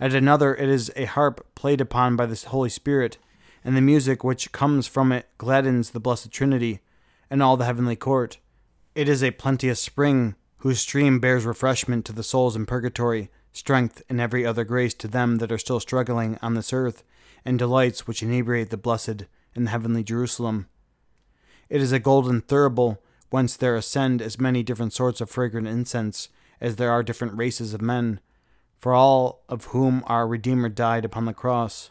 [0.00, 3.18] At another, it is a harp played upon by the Holy Spirit,
[3.64, 6.80] and the music which comes from it gladdens the Blessed Trinity
[7.30, 8.38] and all the heavenly court.
[8.94, 14.02] It is a plenteous spring whose stream bears refreshment to the souls in purgatory strength
[14.08, 17.02] and every other grace to them that are still struggling on this earth,
[17.44, 20.68] and delights which inebriate the blessed in the heavenly Jerusalem.
[21.68, 22.98] It is a golden thurible,
[23.30, 26.28] whence there ascend as many different sorts of fragrant incense
[26.60, 28.20] as there are different races of men,
[28.78, 31.90] for all of whom our Redeemer died upon the cross.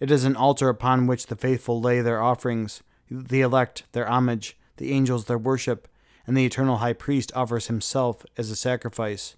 [0.00, 4.58] It is an altar upon which the faithful lay their offerings, the elect their homage,
[4.76, 5.88] the angels their worship,
[6.26, 9.36] and the eternal high priest offers himself as a sacrifice.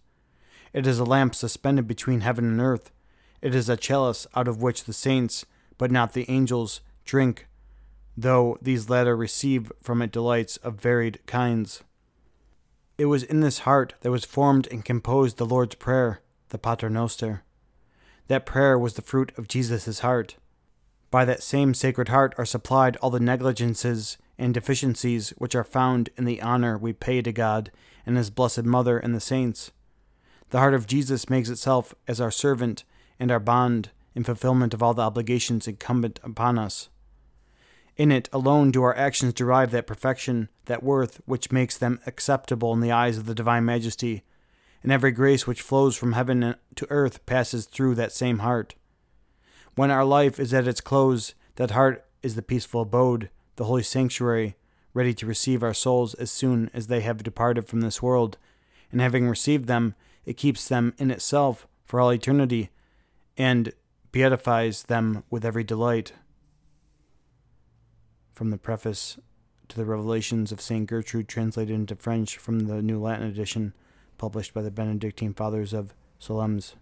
[0.72, 2.90] It is a lamp suspended between heaven and earth.
[3.40, 5.44] It is a chalice out of which the saints,
[5.78, 7.46] but not the angels, drink,
[8.16, 11.82] though these latter receive from it delights of varied kinds.
[12.98, 16.88] It was in this heart that was formed and composed the Lord's Prayer, the Pater
[16.88, 17.42] Noster.
[18.28, 20.36] That prayer was the fruit of Jesus' heart.
[21.10, 26.10] By that same sacred heart are supplied all the negligences and deficiencies which are found
[26.16, 27.70] in the honor we pay to God
[28.04, 29.70] and His Blessed Mother and the saints.
[30.50, 32.82] The heart of Jesus makes itself as our servant
[33.20, 36.88] and our bond in fulfillment of all the obligations incumbent upon us.
[37.96, 42.72] In it alone do our actions derive that perfection, that worth which makes them acceptable
[42.72, 44.24] in the eyes of the divine majesty,
[44.82, 48.74] and every grace which flows from heaven to earth passes through that same heart.
[49.76, 53.82] When our life is at its close, that heart is the peaceful abode, the holy
[53.82, 54.56] sanctuary,
[54.94, 58.38] ready to receive our souls as soon as they have departed from this world,
[58.90, 62.70] and having received them, it keeps them in itself for all eternity
[63.36, 63.72] and
[64.12, 66.12] beatifies them with every delight.
[68.32, 69.18] From the preface
[69.68, 70.86] to the Revelations of St.
[70.86, 73.72] Gertrude, translated into French from the New Latin edition,
[74.18, 76.74] published by the Benedictine Fathers of Solesmes.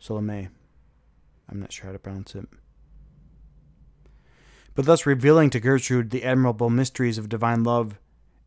[0.00, 0.48] Solome.
[1.48, 2.46] I'm not sure how to pronounce it.
[4.74, 7.98] But thus revealing to Gertrude the admirable mysteries of divine love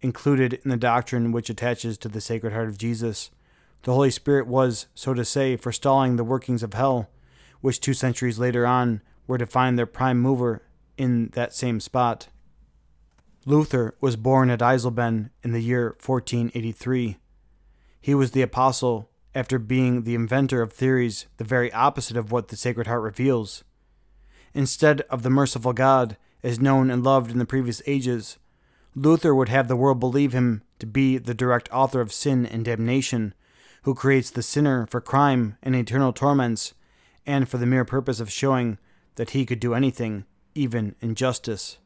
[0.02, 3.32] included in the doctrine which attaches to the Sacred Heart of Jesus,
[3.84, 7.10] the Holy Spirit was, so to say, forestalling the workings of hell,
[7.62, 10.64] which two centuries later on were to find their prime mover
[10.98, 12.28] in that same spot.
[13.46, 17.18] Luther was born at Eisleben in the year 1483.
[18.02, 22.50] He was the apostle after being the inventor of theories the very opposite of what
[22.50, 23.64] the Sacred Heart reveals.
[24.54, 28.38] Instead of the merciful God, as known and loved in the previous ages,
[28.96, 32.66] Luther would have the world believe him to be the direct author of sin and
[32.66, 33.34] damnation,
[33.84, 36.74] who creates the sinner for crime and eternal torments,
[37.26, 38.78] and for the mere purpose of showing
[39.16, 41.78] that he could do anything, even injustice.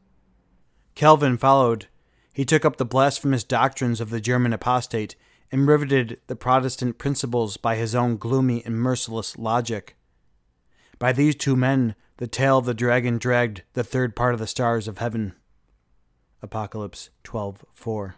[0.95, 1.87] Calvin followed.
[2.33, 5.15] He took up the blasphemous doctrines of the German apostate
[5.51, 9.97] and riveted the Protestant principles by his own gloomy and merciless logic.
[10.97, 14.47] By these two men, the tail of the dragon dragged the third part of the
[14.47, 15.33] stars of heaven.
[16.41, 18.15] Apocalypse 12:4.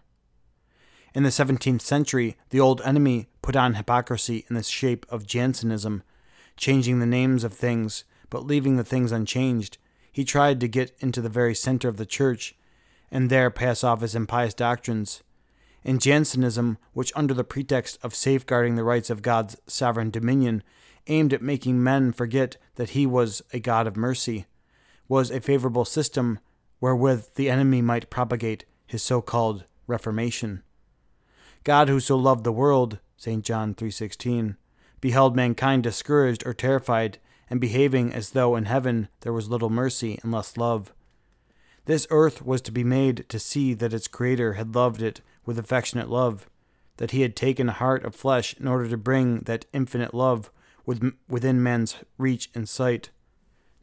[1.13, 6.03] In the 17th century, the old enemy put on hypocrisy in the shape of Jansenism,
[6.57, 9.77] changing the names of things, but leaving the things unchanged.
[10.11, 12.55] He tried to get into the very center of the church
[13.13, 15.21] and there pass off his impious doctrines.
[15.83, 20.63] In Jansenism, which under the pretext of safeguarding the rights of God's sovereign dominion,
[21.07, 24.45] aimed at making men forget that he was a God of mercy,
[25.07, 26.39] was a favorable system
[26.79, 30.63] wherewith the enemy might propagate his so-called reformation.
[31.63, 33.43] God who so loved the world, St.
[33.43, 34.57] John 3:16,
[35.01, 40.19] beheld mankind discouraged or terrified and behaving as though in heaven there was little mercy
[40.23, 40.93] and less love.
[41.85, 45.59] This earth was to be made to see that its creator had loved it with
[45.59, 46.49] affectionate love,
[46.97, 50.49] that he had taken a heart of flesh in order to bring that infinite love
[50.85, 53.09] within man's reach and sight,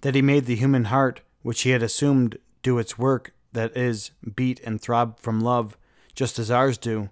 [0.02, 4.10] that he made the human heart, which he had assumed do its work, that is,
[4.34, 5.76] beat and throb from love,
[6.14, 7.10] just as ours do.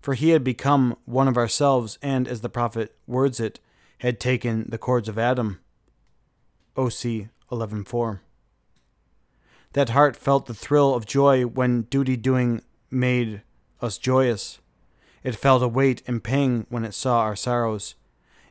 [0.00, 3.60] For he had become one of ourselves, and, as the prophet words it,
[3.98, 5.60] had taken the cords of Adam.
[6.76, 8.20] Osee 11.4
[9.74, 13.42] That heart felt the thrill of joy when duty doing made
[13.80, 14.58] us joyous.
[15.22, 17.94] It felt a weight and pang when it saw our sorrows.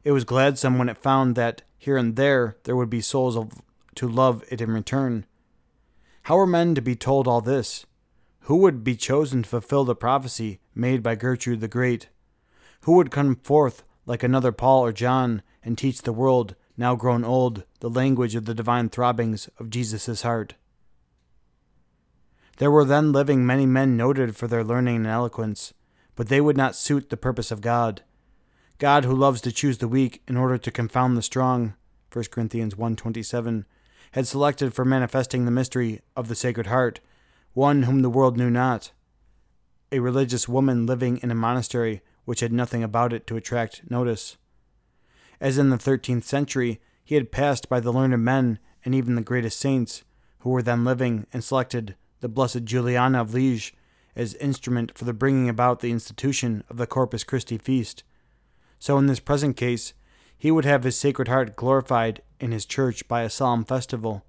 [0.03, 3.61] It was gladsome when it found that here and there there would be souls of,
[3.95, 5.25] to love it in return.
[6.23, 7.85] How were men to be told all this?
[8.41, 12.09] Who would be chosen to fulfill the prophecy made by Gertrude the Great?
[12.81, 17.23] Who would come forth like another Paul or John and teach the world, now grown
[17.23, 20.55] old, the language of the divine throbbings of Jesus' heart?
[22.57, 25.73] There were then living many men noted for their learning and eloquence,
[26.15, 28.01] but they would not suit the purpose of God.
[28.81, 31.75] God who loves to choose the weak in order to confound the strong,
[32.11, 33.65] 1 Corinthians 1:27,
[34.13, 36.99] had selected for manifesting the mystery of the Sacred Heart
[37.53, 38.91] one whom the world knew not,
[39.91, 44.37] a religious woman living in a monastery which had nothing about it to attract notice.
[45.39, 49.21] As in the thirteenth century, he had passed by the learned men and even the
[49.21, 50.03] greatest saints
[50.39, 53.75] who were then living and selected the Blessed Juliana of Liege
[54.15, 58.03] as instrument for the bringing about the institution of the Corpus Christi feast.
[58.81, 59.93] So in this present case,
[60.35, 64.25] he would have his Sacred Heart glorified in his church by a solemn festival,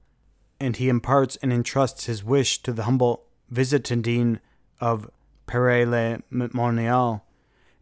[0.60, 4.40] and he imparts and entrusts his wish to the humble Visitandine
[4.78, 5.10] of
[5.46, 7.24] Paray le Monial,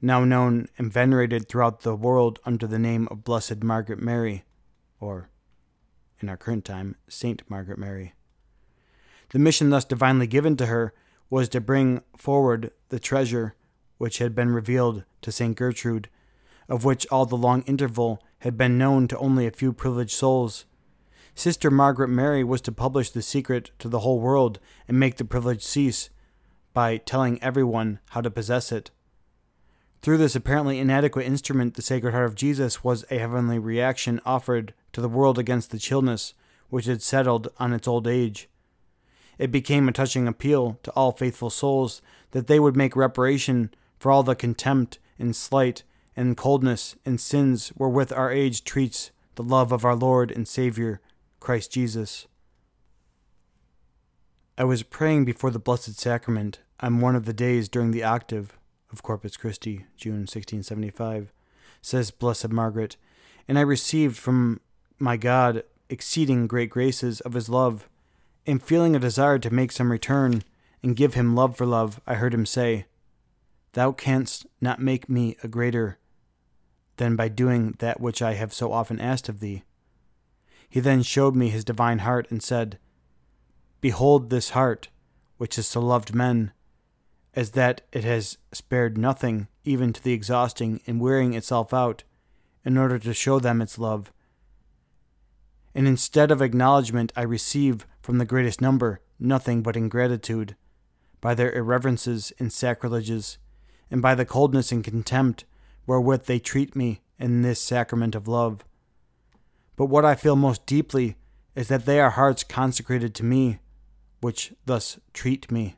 [0.01, 4.45] now known and venerated throughout the world under the name of Blessed Margaret Mary,
[5.01, 5.29] or,
[6.21, 8.15] in our current time, Saint Margaret Mary.
[9.31, 10.95] The mission thus divinely given to her
[11.31, 13.57] was to bring forward the treasure
[13.99, 16.09] which had been revealed to Saint Gertrude,
[16.71, 20.65] of which all the long interval had been known to only a few privileged souls.
[21.35, 25.25] Sister Margaret Mary was to publish the secret to the whole world and make the
[25.25, 26.09] privilege cease
[26.73, 28.91] by telling everyone how to possess it.
[30.01, 34.73] Through this apparently inadequate instrument, the Sacred Heart of Jesus was a heavenly reaction offered
[34.93, 36.35] to the world against the chillness
[36.71, 38.49] which had settled on its old age.
[39.39, 44.11] It became a touching appeal to all faithful souls that they would make reparation for
[44.13, 45.83] all the contempt and slight
[46.21, 51.01] and coldness and sins wherewith our age treats the love of our Lord and Savior,
[51.41, 52.27] Christ Jesus.
[54.59, 58.59] I was praying before the Blessed Sacrament on one of the days during the octave
[58.93, 61.33] of Corpus Christi, June 1675,
[61.81, 62.99] says Blessed Margaret,
[63.49, 64.61] and I received from
[64.99, 67.89] my God exceeding great graces of his love,
[68.47, 70.43] and feeling a desire to make some return
[70.83, 72.85] and give him love for love, I heard him say,
[73.73, 75.97] Thou canst not make me a greater
[77.01, 79.63] than by doing that which I have so often asked of thee.
[80.69, 82.79] He then showed me his divine heart and said,
[83.81, 84.91] Behold this heart,
[85.39, 86.53] which has so loved men,
[87.35, 92.05] as that it has spared nothing, even to the exhausting and wearing itself out,
[92.67, 94.13] in order to show them its love.
[95.75, 100.55] And instead of acknowledgment, I receive from the greatest number nothing but ingratitude,
[101.23, 103.39] by their irreverences and sacrileges,
[103.91, 105.47] and by the coldness and contempt
[105.87, 108.65] wherewith they treat me in this sacrament of love.
[109.77, 111.17] But what I feel most deeply
[111.55, 113.61] is that they are hearts consecrated to me
[114.21, 115.77] which thus treat me.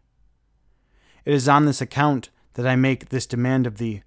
[1.24, 4.02] It is on this account that I make this demand of thee,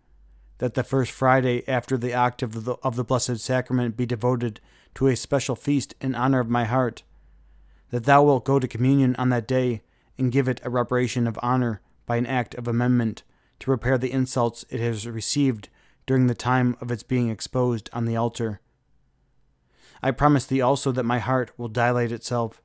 [0.57, 4.59] that the first Friday after the octave of the, of the Blessed Sacrament be devoted
[4.95, 7.03] to a special feast in honor of my heart,
[7.91, 9.81] that thou wilt go to communion on that day
[10.17, 13.23] and give it a reparation of honor by an act of amendment
[13.59, 15.69] to repair the insults it has received
[16.05, 18.61] during the time of its being exposed on the altar.
[20.01, 22.61] I promise thee also that my heart will dilate itself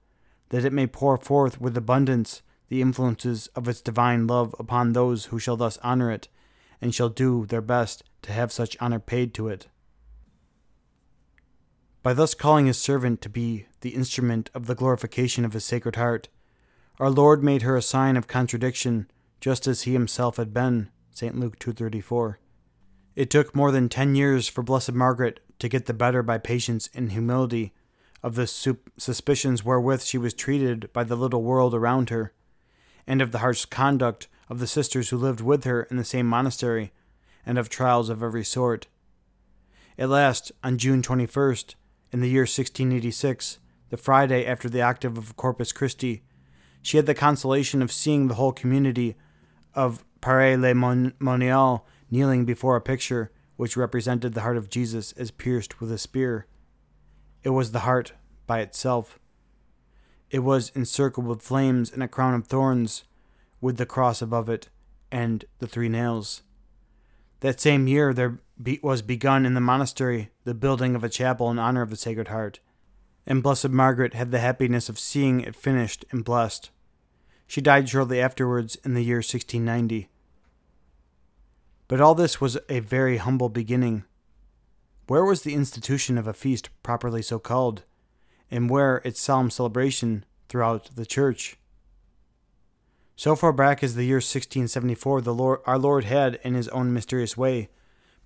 [0.51, 5.27] that it may pour forth with abundance the influences of its divine love upon those
[5.27, 6.29] who shall thus honor it,
[6.81, 9.67] and shall do their best to have such honor paid to it.
[12.03, 15.97] By thus calling his servant to be the instrument of the glorification of his sacred
[15.97, 16.29] heart,
[16.99, 19.11] our Lord made her a sign of contradiction,
[19.41, 20.91] just as he himself had been.
[21.11, 21.39] St.
[21.39, 22.37] Luke 2:34.
[23.21, 26.89] It took more than 10 years for Blessed Margaret to get the better by patience
[26.95, 27.75] and humility
[28.23, 32.33] of the suspicions wherewith she was treated by the little world around her,
[33.07, 36.27] and of the harsh conduct of the sisters who lived with her in the same
[36.27, 36.93] monastery,
[37.45, 38.87] and of trials of every sort.
[39.99, 41.75] At last, on June 21st,
[42.13, 43.59] in the year 1686,
[43.91, 46.23] the Friday after the octave of Corpus Christi,
[46.81, 49.15] she had the consolation of seeing the whole community
[49.75, 50.75] of Paray le
[51.21, 55.99] Monial kneeling before a picture which represented the heart of Jesus as pierced with a
[55.99, 56.47] spear.
[57.43, 58.13] It was the heart
[58.47, 59.19] by itself.
[60.31, 63.05] It was encircled with flames and a crown of thorns,
[63.61, 64.69] with the cross above it
[65.11, 66.43] and the three nails.
[67.41, 71.51] That same year, there be- was begun in the monastery the building of a chapel
[71.51, 72.61] in honor of the Sacred Heart,
[73.27, 76.71] and Blessed Margaret had the happiness of seeing it finished and blessed.
[77.47, 80.10] She died shortly afterwards in the year 1690.
[81.91, 84.05] But all this was a very humble beginning.
[85.09, 87.83] Where was the institution of a feast properly so called,
[88.49, 91.57] and where its solemn celebration throughout the church?
[93.17, 96.93] So far back as the year 1674, the Lord, our Lord had, in his own
[96.93, 97.71] mysterious way,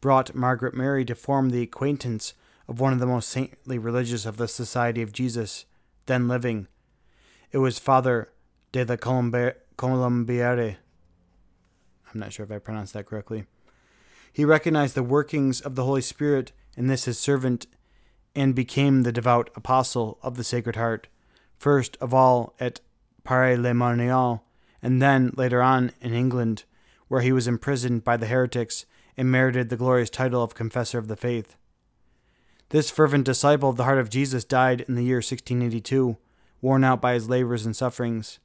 [0.02, 2.34] brought Margaret Mary to form the acquaintance
[2.68, 5.64] of one of the most saintly religious of the Society of Jesus,
[6.04, 6.68] then living.
[7.50, 8.30] It was Father
[8.72, 10.76] de la Colombiere.
[12.12, 13.46] I'm not sure if I pronounced that correctly.
[14.34, 17.68] He recognized the workings of the Holy Spirit in this his servant
[18.34, 21.06] and became the devout apostle of the Sacred Heart,
[21.56, 22.80] first of all at
[23.24, 24.42] Paray le Monial,
[24.82, 26.64] and then later on in England,
[27.06, 31.06] where he was imprisoned by the heretics and merited the glorious title of Confessor of
[31.06, 31.54] the Faith.
[32.70, 36.16] This fervent disciple of the heart of Jesus died in the year 1682,
[36.60, 38.40] worn out by his labors and sufferings.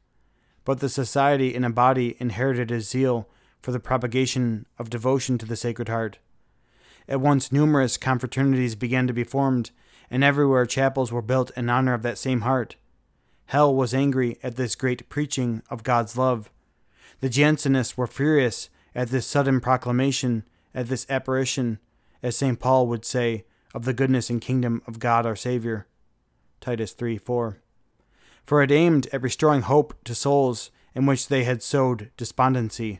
[0.65, 3.27] But the society in a body inherited his zeal
[3.62, 6.20] for the propagation of devotion to the Sacred Heart.
[7.07, 9.72] At once numerous confraternities began to be formed,
[10.10, 12.76] and everywhere chapels were built in honor of that same heart.
[13.47, 16.51] Hell was angry at this great preaching of God's love.
[17.20, 20.43] The Jansenists were furious at this sudden proclamation
[20.74, 21.80] at this apparition,
[22.22, 22.60] as St.
[22.60, 25.88] Paul would say, of the goodness and kingdom of God our Savior.
[26.62, 27.57] Titus 3 4.
[28.45, 32.99] For it aimed at restoring hope to souls in which they had sowed despondency.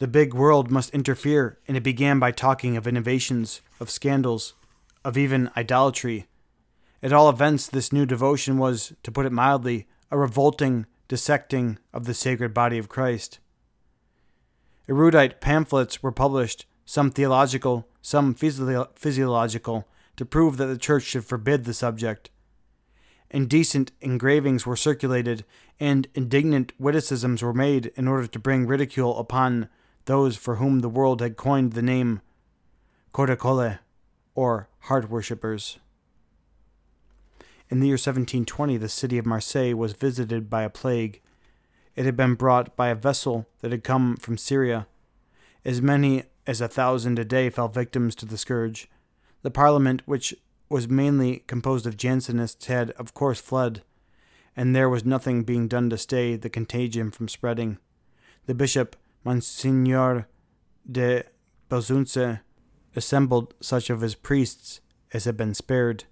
[0.00, 4.54] The big world must interfere, and it began by talking of innovations, of scandals,
[5.04, 6.26] of even idolatry.
[7.02, 12.06] At all events, this new devotion was, to put it mildly, a revolting dissecting of
[12.06, 13.40] the sacred body of Christ.
[14.88, 19.86] Erudite pamphlets were published some theological, some physiological,
[20.16, 22.30] to prove that the church should forbid the subject.
[23.30, 25.44] Indecent engravings were circulated,
[25.78, 29.68] and indignant witticisms were made in order to bring ridicule upon
[30.10, 32.20] those for whom the world had coined the name
[33.14, 33.78] Cordicole,
[34.34, 35.78] or heart worshippers.
[37.68, 41.20] In the year 1720, the city of Marseille was visited by a plague.
[41.94, 44.88] It had been brought by a vessel that had come from Syria.
[45.64, 48.88] As many as a thousand a day fell victims to the scourge.
[49.42, 50.34] The parliament, which
[50.68, 53.82] was mainly composed of Jansenists, had, of course, fled,
[54.56, 57.78] and there was nothing being done to stay the contagion from spreading.
[58.46, 60.28] The bishop, Monsignor
[60.90, 61.24] de
[61.68, 62.40] Belzunce,
[62.96, 64.80] assembled such of his priests
[65.12, 66.04] as had been spared.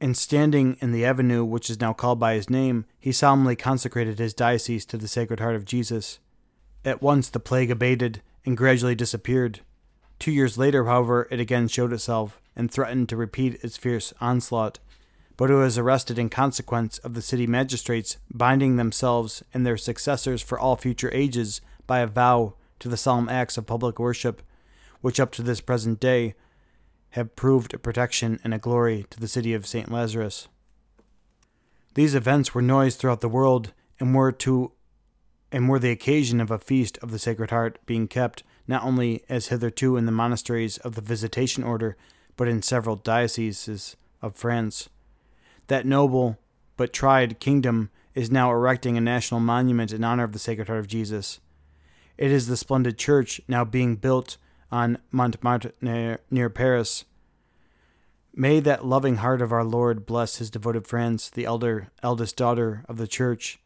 [0.00, 4.18] And standing in the avenue which is now called by his name, he solemnly consecrated
[4.18, 6.18] his diocese to the Sacred Heart of Jesus.
[6.84, 9.60] At once the plague abated and gradually disappeared.
[10.18, 14.80] Two years later, however, it again showed itself and threatened to repeat its fierce onslaught,
[15.42, 20.40] but it was arrested in consequence of the city magistrates binding themselves and their successors
[20.40, 24.40] for all future ages by a vow to the solemn acts of public worship,
[25.00, 26.36] which up to this present day
[27.10, 29.90] have proved a protection and a glory to the city of St.
[29.90, 30.46] Lazarus.
[31.94, 34.70] These events were noised throughout the world and were to
[35.50, 39.24] and were the occasion of a feast of the Sacred Heart being kept not only
[39.28, 41.96] as hitherto in the monasteries of the Visitation Order,
[42.36, 44.88] but in several dioceses of France.
[45.72, 46.38] That noble
[46.76, 50.80] but tried kingdom is now erecting a national monument in honor of the Sacred Heart
[50.80, 51.40] of Jesus.
[52.18, 54.36] It is the splendid church now being built
[54.70, 57.06] on Montmartre near, near Paris.
[58.34, 62.84] May that loving heart of our Lord bless his devoted friends, the elder eldest daughter
[62.86, 63.58] of the church,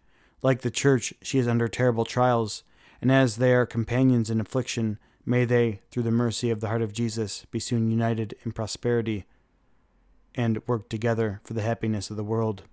[0.43, 2.63] Like the church, she is under terrible trials,
[3.03, 6.83] and as they are companions in affliction, may they, through the mercy of the heart
[6.83, 9.27] of Jesus, be soon united in prosperity
[10.37, 12.65] and work together for the happiness of the world.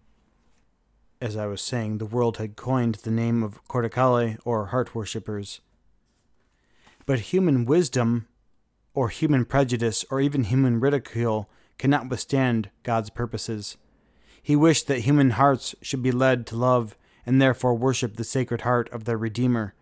[1.22, 5.61] As I was saying, the world had coined the name of Cordicole, or heart worshippers.
[7.05, 8.28] But human wisdom,
[8.93, 13.78] or human prejudice, or even human ridicule cannot withstand God's purposes.
[14.41, 18.61] He wished that human hearts should be led to love and therefore worship the sacred
[18.61, 19.74] heart of their Redeemer,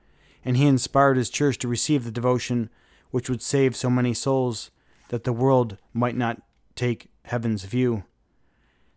[0.45, 2.69] and he inspired his church to receive the devotion
[3.09, 4.69] which would save so many souls
[5.09, 6.41] that the world might not
[6.81, 8.03] take heaven's view.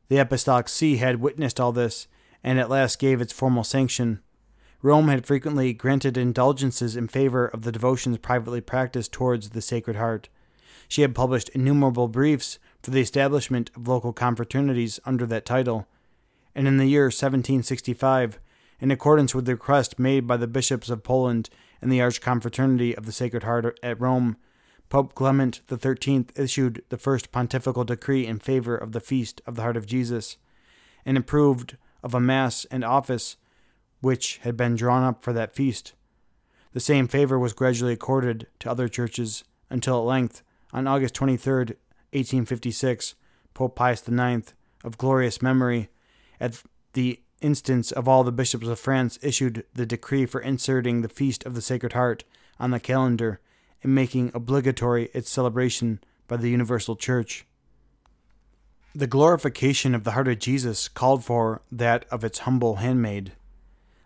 [0.08, 2.08] The Apostolic See had witnessed all this
[2.42, 4.20] and at last gave its formal sanction.
[4.80, 9.96] Rome had frequently granted indulgences in favor of the devotions privately practiced towards the Sacred
[9.96, 10.30] Heart.
[10.88, 15.86] She had published innumerable briefs for the establishment of local confraternities under that title,
[16.54, 18.38] and in the year 1765,
[18.80, 21.50] in accordance with the request made by the bishops of Poland
[21.82, 24.38] and the Archconfraternity of the Sacred Heart at Rome,
[24.88, 29.62] Pope Clement XIII issued the first pontifical decree in favor of the feast of the
[29.62, 30.36] Heart of Jesus,
[31.04, 33.36] and approved of a Mass and office
[34.00, 35.94] which had been drawn up for that feast.
[36.72, 41.54] The same favor was gradually accorded to other churches until at length, on August 23,
[41.54, 43.14] 1856,
[43.54, 45.88] Pope Pius IX, of glorious memory,
[46.38, 46.62] at
[46.92, 51.44] the instance of all the bishops of France, issued the decree for inserting the Feast
[51.46, 52.24] of the Sacred Heart
[52.58, 53.40] on the calendar
[53.84, 57.46] and making obligatory its celebration by the Universal Church.
[58.94, 63.32] The glorification of the heart of Jesus called for that of its humble handmaid.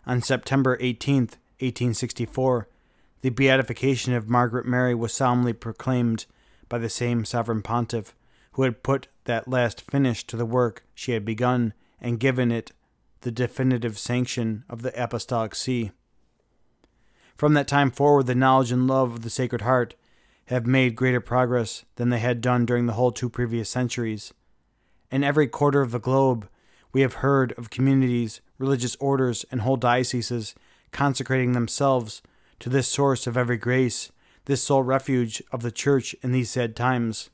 [0.05, 1.21] On September 18,
[1.59, 2.67] 1864,
[3.21, 6.25] the beatification of Margaret Mary was solemnly proclaimed
[6.67, 8.15] by the same sovereign pontiff
[8.53, 12.71] who had put that last finish to the work she had begun and given it
[13.21, 15.91] the definitive sanction of the Apostolic See.
[17.39, 19.95] From that time forward, the knowledge and love of the Sacred Heart
[20.47, 24.33] have made greater progress than they had done during the whole two previous centuries.
[25.09, 26.49] In every quarter of the globe,
[26.91, 30.53] we have heard of communities, religious orders, and whole dioceses
[30.91, 32.21] consecrating themselves
[32.59, 34.11] to this source of every grace,
[34.43, 37.29] this sole refuge of the Church in these sad times.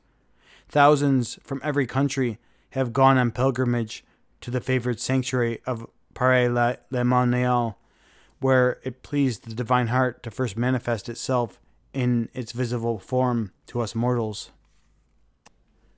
[0.70, 2.38] Thousands from every country
[2.74, 4.06] have gone on pilgrimage
[4.42, 6.48] to the favored sanctuary of Paray
[6.92, 7.80] le Monial,
[8.40, 11.60] where it pleased the Divine Heart to first manifest itself
[11.94, 14.52] in its visible form to us mortals.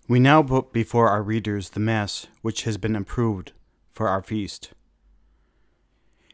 [0.08, 3.52] We now put before our readers the Mass which has been approved
[3.92, 4.72] for our feast.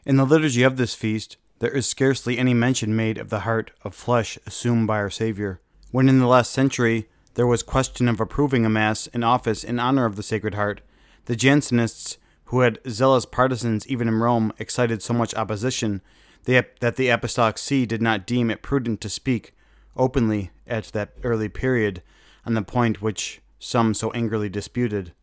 [0.06, 3.72] In the liturgy of this feast, there is scarcely any mention made of the heart
[3.84, 8.20] of flesh assumed by our Savior, when in the last century there was question of
[8.20, 10.82] approving a Mass in office in honor of the Sacred Heart.
[11.26, 12.18] The Jansenists,
[12.54, 16.04] who had zealous partisans even in Rome, excited so much opposition
[16.43, 19.56] that the Apostolic See did not deem it prudent to speak
[19.97, 22.04] openly at that early period
[22.45, 25.14] on the point which some so angrily disputed.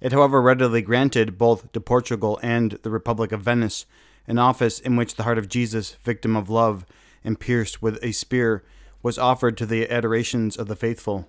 [0.00, 3.84] It, however, readily granted both to Portugal and the Republic of Venice
[4.28, 6.86] an office in which the heart of Jesus, victim of love
[7.24, 8.62] and pierced with a spear,
[9.02, 11.28] was offered to the adorations of the faithful.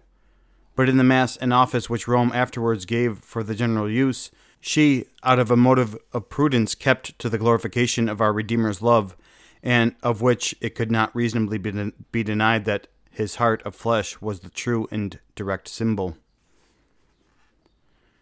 [0.76, 4.30] But in the Mass, an office which Rome afterwards gave for the general use,
[4.60, 9.16] she, out of a motive of prudence, kept to the glorification of our Redeemer's love,
[9.64, 14.22] and of which it could not reasonably be, be denied that his heart of flesh
[14.22, 16.18] was the true and direct symbol.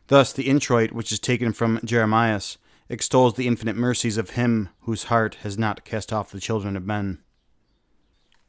[0.08, 2.58] Thus, the introit, which is taken from Jeremias,
[2.90, 6.86] extols the infinite mercies of him whose heart has not cast off the children of
[6.86, 7.20] men.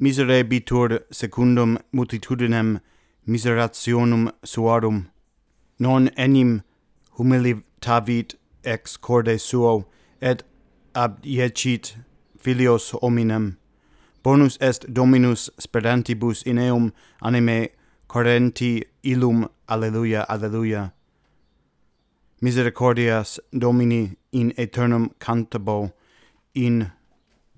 [0.00, 2.80] Miserebitur secundum multitudinem
[3.26, 5.10] miserationum suarum,
[5.78, 6.62] non enim
[7.86, 8.34] humilitavit
[8.64, 9.86] ex corde suo,
[10.20, 10.42] et
[10.94, 11.96] abjecit
[12.38, 13.56] filios hominem.
[14.22, 17.68] Bonus est dominus sperantibus in eum anime
[18.08, 19.48] correnti illum.
[19.68, 20.92] Alleluia alleluia.
[22.40, 25.92] Misericordias domini in aeternum cantabo
[26.54, 26.92] in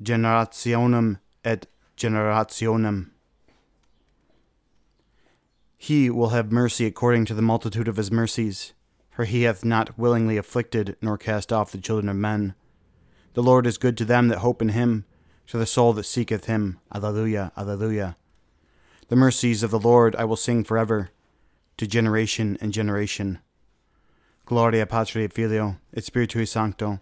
[0.02, 1.66] generationem et
[1.96, 3.10] generationem.
[5.76, 8.72] He will have mercy according to the multitude of his mercies
[9.18, 12.54] for he hath not willingly afflicted nor cast off the children of men
[13.34, 15.04] the lord is good to them that hope in him
[15.48, 16.78] to the soul that seeketh him.
[16.94, 18.16] Alleluia, Alleluia.
[19.08, 21.10] The mercies of the Lord I will sing forever,
[21.78, 23.38] to generation and generation.
[24.44, 27.00] Gloria Patri et Filio, et Spiritui Sancto,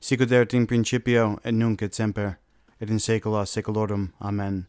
[0.00, 2.38] sicut in principio, et nunc et semper,
[2.80, 4.12] et in saecula saeculorum.
[4.20, 4.66] Amen.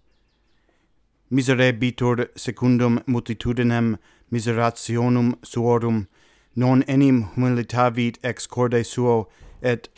[1.31, 3.97] Miserebitur secundum multitudinem
[4.29, 6.07] miserationum suorum,
[6.55, 9.27] non enim humilitavit ex corde suo,
[9.61, 9.89] et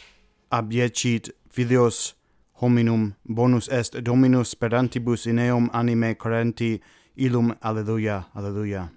[0.52, 2.14] abiecit filios
[2.62, 6.80] hominum bonus est dominus sperantibus in eum anime correnti
[7.16, 7.56] illum.
[7.64, 8.92] Alleluia alleluia.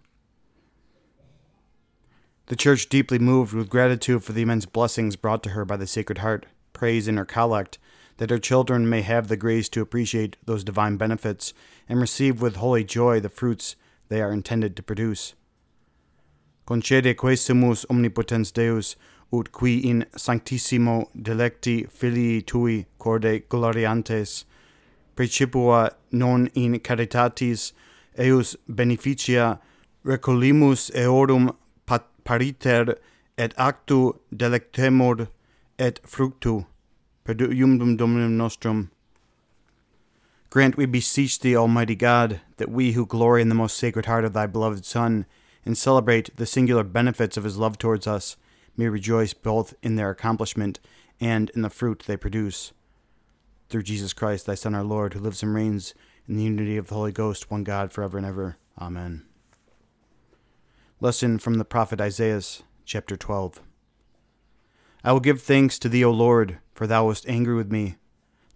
[2.46, 5.86] The church deeply moved with gratitude for the immense blessings brought to her by the
[5.86, 7.78] sacred heart prays in her collect
[8.16, 11.54] that her children may have the grace to appreciate those divine benefits
[11.88, 13.76] and receive with holy joy the fruits
[14.08, 15.34] they are intended to produce
[16.70, 18.96] concede quaesimus omnipotens deus
[19.32, 20.96] ut qui in sanctissimo
[21.28, 24.44] delecti filii tui corde gloriantes
[25.16, 25.80] precipua
[26.12, 27.72] non in caritatis
[28.16, 29.58] eus beneficia
[30.04, 31.50] recolimus eorum
[32.24, 32.94] pariter
[33.36, 33.98] et actu
[34.30, 35.26] delectemur
[35.78, 36.66] et fructu
[37.24, 38.90] perduium dominum nostrum.
[40.50, 44.24] Grant we beseech thee almighty god that we who glory in the most sacred heart
[44.24, 45.26] of thy beloved son
[45.64, 48.36] and celebrate the singular benefits of his love towards us
[48.76, 50.80] may rejoice both in their accomplishment
[51.20, 52.72] and in the fruit they produce.
[53.68, 55.94] Through Jesus Christ, thy Son, our Lord, who lives and reigns
[56.26, 58.56] in the unity of the Holy Ghost, one God, forever and ever.
[58.80, 59.26] Amen.
[61.00, 62.40] Lesson from the Prophet Isaiah,
[62.84, 63.61] chapter 12.
[65.02, 67.96] I will give thanks to thee, O Lord, for thou wast angry with me.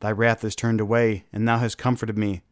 [0.00, 2.42] Thy wrath is turned away, and thou hast comforted me.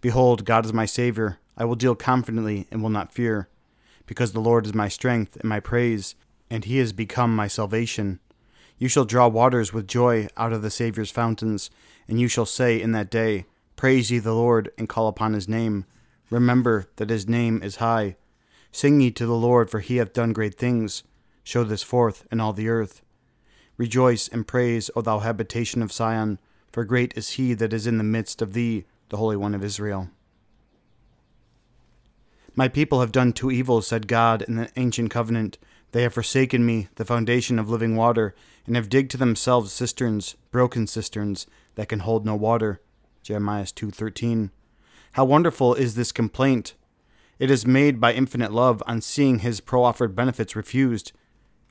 [0.00, 1.38] Behold, God is my Saviour.
[1.56, 3.48] I will deal confidently and will not fear.
[4.06, 6.14] Because the Lord is my strength and my praise,
[6.48, 8.20] and he has become my salvation.
[8.78, 11.70] You shall draw waters with joy out of the Saviour's fountains,
[12.08, 15.48] and you shall say in that day, Praise ye the Lord, and call upon his
[15.48, 15.84] name.
[16.30, 18.16] Remember that his name is high.
[18.72, 21.02] Sing ye to the Lord, for he hath done great things.
[21.44, 23.02] Show this forth in all the earth.
[23.76, 26.38] Rejoice and praise, O thou habitation of Sion,
[26.72, 29.62] for great is he that is in the midst of thee, the Holy One of
[29.62, 30.10] Israel.
[32.58, 35.58] My people have done two evils, said God in the ancient covenant.
[35.92, 38.34] They have forsaken me, the foundation of living water,
[38.66, 42.80] and have digged to themselves cisterns, broken cisterns, that can hold no water.
[43.22, 44.50] Jeremiah 2:13.
[45.12, 46.72] How wonderful is this complaint!
[47.38, 51.12] It is made by infinite love on seeing his pro-offered benefits refused.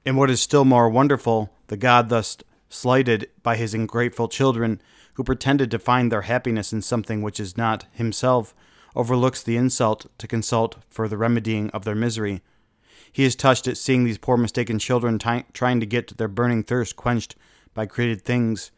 [0.06, 2.38] And what is still more wonderful, the God thus
[2.70, 4.80] slighted by his ungrateful children,
[5.16, 8.54] who pretended to find their happiness in something which is not himself,
[8.96, 12.42] overlooks the insult to consult for the remedying of their misery.
[13.12, 16.96] He is touched at seeing these poor mistaken children trying to get their burning thirst
[16.96, 17.36] quenched
[17.74, 18.72] by created things,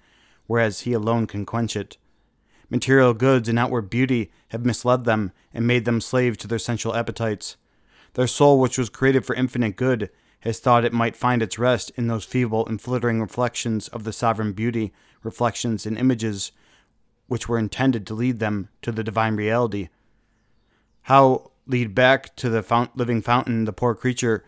[0.45, 1.97] whereas he alone can quench it.
[2.69, 6.95] Material goods and outward beauty have misled them and made them slaves to their sensual
[6.95, 7.55] appetites.
[8.13, 10.09] Their soul, which was created for infinite good,
[10.41, 14.13] has thought it might find its rest in those feeble and flittering reflections of the
[14.13, 14.93] sovereign beauty,
[15.23, 16.51] reflections and images
[17.27, 19.89] which were intended to lead them to the divine reality.
[21.07, 24.43] How lead back to the fount- living fountain the poor creature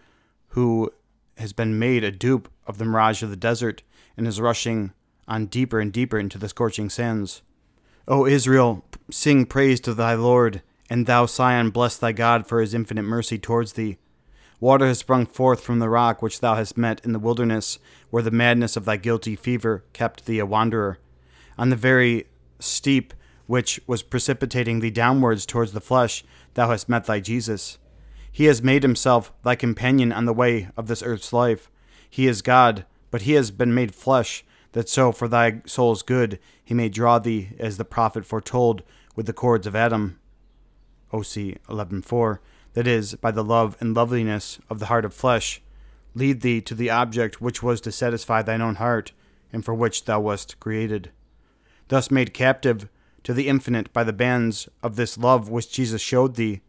[0.50, 0.92] who
[1.38, 3.82] has been made a dupe of the mirage of the desert
[4.18, 4.92] and is rushing
[5.26, 7.44] on deeper and deeper into the scorching sands.
[8.10, 12.74] O Israel, sing praise to thy Lord, and thou, Sion, bless thy God for his
[12.74, 13.98] infinite mercy towards thee.
[14.60, 17.80] Water has sprung forth from the rock which thou hast met in the wilderness,
[18.10, 21.00] where the madness of thy guilty fever kept thee a wanderer.
[21.58, 22.26] On the very
[22.60, 23.14] steep
[23.50, 26.24] which was precipitating thee downwards towards the flesh,
[26.54, 27.80] thou hast met thy Jesus.
[28.32, 31.68] He has made himself thy companion on the way of this earth's life.
[32.08, 36.38] He is God, but he has been made flesh, that so for thy soul's good
[36.64, 38.84] he may draw thee, as the prophet foretold,
[39.16, 40.20] with the cords of Adam.
[41.12, 42.38] Osee 11.4,
[42.74, 45.60] that is, by the love and loveliness of the heart of flesh,
[46.14, 49.12] lead thee to the object which was to satisfy thine own heart,
[49.52, 51.10] and for which thou wast created.
[51.88, 52.88] Thus made captive
[53.24, 56.62] to the infinite by the bands of this love which Jesus showed thee.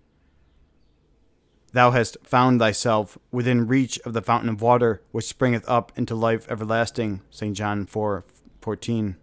[1.72, 6.14] Thou hast found thyself within reach of the fountain of water which springeth up into
[6.14, 7.22] life everlasting.
[7.30, 7.56] St.
[7.56, 8.24] John 4
[8.60, 9.16] 14.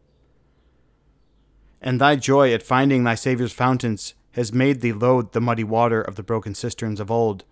[1.81, 6.01] And thy joy at finding thy Saviour's fountains has made thee loathe the muddy water
[6.01, 7.43] of the broken cisterns of old.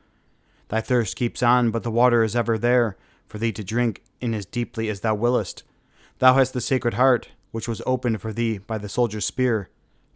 [0.69, 2.97] Thy thirst keeps on, but the water is ever there
[3.27, 5.63] for thee to drink in as deeply as thou willest.
[6.19, 9.69] Thou hast the sacred heart, which was opened for thee by the soldier's spear,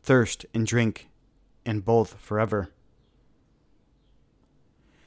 [0.04, 1.08] thirst and drink,
[1.66, 2.68] and both forever.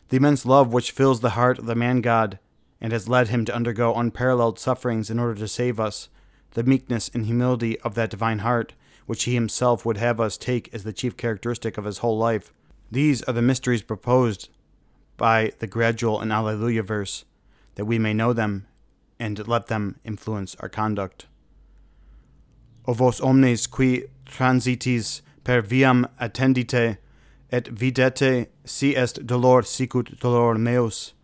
[0.09, 2.39] The immense love which fills the heart of the man God
[2.81, 6.09] and has led him to undergo unparalleled sufferings in order to save us,
[6.53, 8.73] the meekness and humility of that divine heart,
[9.05, 12.51] which he himself would have us take as the chief characteristic of his whole life.
[12.91, 14.49] These are the mysteries proposed
[15.19, 17.27] by the gradual and Alleluia verse,
[17.75, 18.67] that we may know them
[19.19, 21.27] and let them influence our conduct
[22.87, 26.99] o vos omnes qui transitis per viam attendite
[27.51, 31.15] et videte si est dolor sicut dolor meus.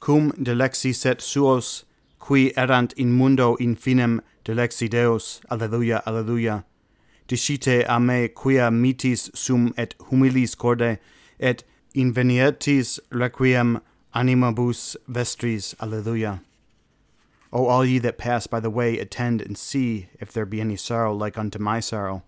[0.00, 1.84] Cum delexi set suos
[2.18, 5.40] qui erant in mundo in finem delexi deus.
[5.50, 6.64] Alleluia alleluia.
[7.28, 10.98] Discite a me quia mitis sum et humilis corde
[11.38, 11.64] et
[11.94, 13.80] invenietis requiem
[14.14, 15.74] animabus vestris.
[15.80, 16.40] Alleluia.
[17.52, 20.76] O all ye that pass by the way, attend and see if there be any
[20.76, 22.22] sorrow like unto my sorrow.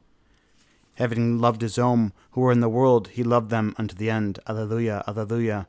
[0.94, 4.40] Having loved his own who were in the world, he loved them unto the end.
[4.48, 5.68] Alleluia, alleluia.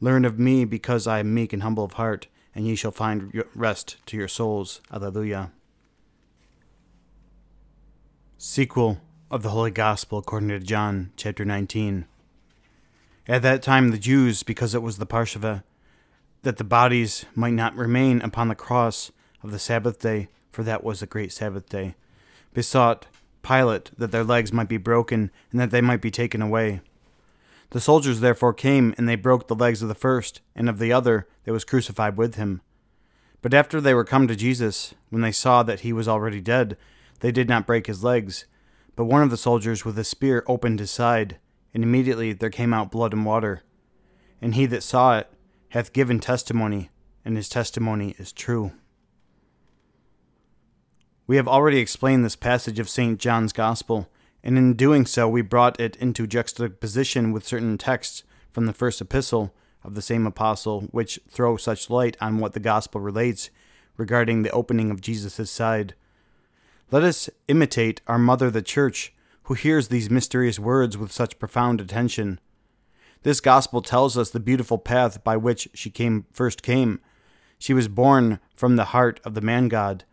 [0.00, 3.44] Learn of me, because I am meek and humble of heart, and ye shall find
[3.54, 4.80] rest to your souls.
[4.92, 5.52] Alleluia.
[8.36, 9.00] Sequel
[9.30, 12.06] of the Holy Gospel according to John, chapter 19.
[13.28, 15.62] At that time the Jews, because it was the Parasceve,
[16.42, 19.12] that the bodies might not remain upon the cross
[19.42, 21.94] of the Sabbath day, for that was a great Sabbath day,
[22.54, 23.06] besought
[23.42, 26.80] Pilate that their legs might be broken and that they might be taken away.
[27.70, 30.92] The soldiers therefore came, and they broke the legs of the first and of the
[30.92, 32.62] other that was crucified with him.
[33.42, 36.76] But after they were come to Jesus, when they saw that he was already dead,
[37.20, 38.44] they did not break his legs.
[38.96, 41.38] But one of the soldiers with a spear opened his side,
[41.72, 43.62] and immediately there came out blood and water.
[44.42, 45.28] And he that saw it
[45.70, 46.90] hath given testimony,
[47.24, 48.72] and his testimony is true.
[51.26, 53.18] We have already explained this passage of St.
[53.18, 54.08] John's Gospel,
[54.42, 59.00] and in doing so, we brought it into juxtaposition with certain texts from the first
[59.00, 59.54] epistle
[59.84, 63.50] of the same apostle, which throw such light on what the Gospel relates
[63.96, 65.94] regarding the opening of Jesus' side.
[66.90, 69.12] Let us imitate our Mother the Church,
[69.44, 72.40] who hears these mysterious words with such profound attention.
[73.22, 77.00] This Gospel tells us the beautiful path by which she came first came.
[77.58, 80.04] She was born from the heart of the man God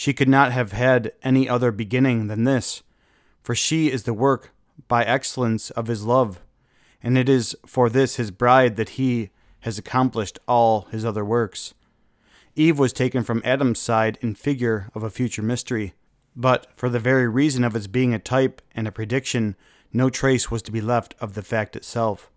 [0.00, 2.82] she could not have had any other beginning than this,
[3.42, 4.50] for she is the work
[4.88, 6.40] by excellence of his love,
[7.02, 9.28] and it is for this his bride that he
[9.60, 11.74] has accomplished all his other works.
[12.56, 15.92] Eve was taken from Adam's side in figure of a future mystery,
[16.34, 19.54] but for the very reason of its being a type and a prediction,
[19.92, 22.29] no trace was to be left of the fact itself.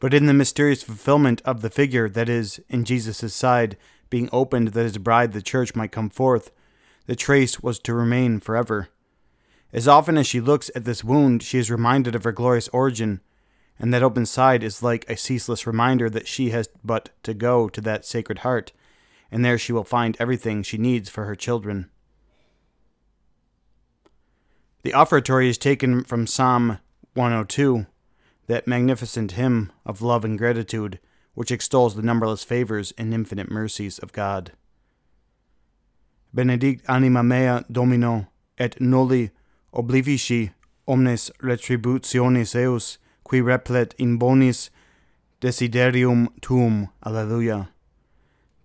[0.00, 3.76] But in the mysterious fulfillment of the figure, that is, in Jesus' side,
[4.10, 6.50] being opened that his bride the church might come forth,
[7.06, 8.88] the trace was to remain forever.
[9.72, 13.20] As often as she looks at this wound, she is reminded of her glorious origin,
[13.78, 17.68] and that open side is like a ceaseless reminder that she has but to go
[17.68, 18.72] to that sacred heart,
[19.30, 21.90] and there she will find everything she needs for her children.
[24.82, 26.78] The offertory is taken from Psalm
[27.14, 27.86] 102,
[28.48, 30.98] that magnificent hymn of love and gratitude,
[31.34, 34.52] which extols the numberless favors and infinite mercies of God.
[36.34, 38.26] benedict anima mea Domino,
[38.58, 39.30] et noli
[39.72, 40.52] oblivisci
[40.86, 44.70] omnes retributionis eus, qui replet in bonis
[45.40, 46.88] desiderium tuum.
[47.04, 47.68] Alleluia.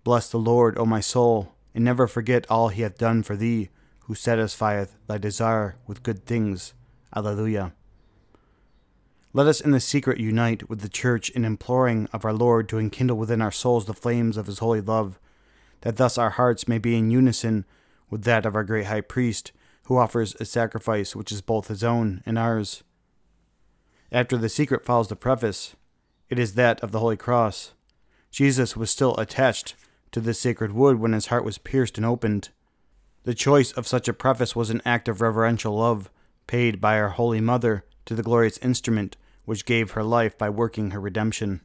[0.02, 3.70] Bless the Lord, O my soul, and never forget all he hath done for thee,
[4.00, 6.74] who satisfieth thy desire with good things.
[7.14, 7.72] Alleluia.
[9.36, 12.78] Let us in the secret unite with the Church in imploring of our Lord to
[12.78, 15.18] enkindle within our souls the flames of his holy love
[15.80, 17.64] that thus our hearts may be in unison
[18.08, 19.50] with that of our great high priest,
[19.86, 22.84] who offers a sacrifice which is both his own and ours.
[24.12, 25.74] After the secret follows the preface,
[26.30, 27.72] it is that of the Holy Cross.
[28.30, 29.74] Jesus was still attached
[30.12, 32.50] to this sacred wood when his heart was pierced and opened.
[33.24, 36.08] The choice of such a preface was an act of reverential love
[36.46, 40.90] paid by our Holy Mother to the glorious instrument which gave her life by working
[40.90, 41.60] her redemption.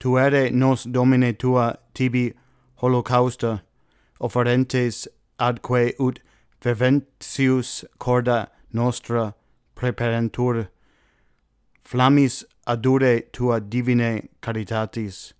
[0.00, 2.34] Tuere nos domine tua tibi
[2.80, 3.62] holocausta
[4.20, 5.06] offerentes
[5.38, 6.20] adque ut
[6.60, 9.34] ferventius corda nostra
[9.76, 10.68] preparentur
[11.84, 15.32] flammis adure tua divine caritatis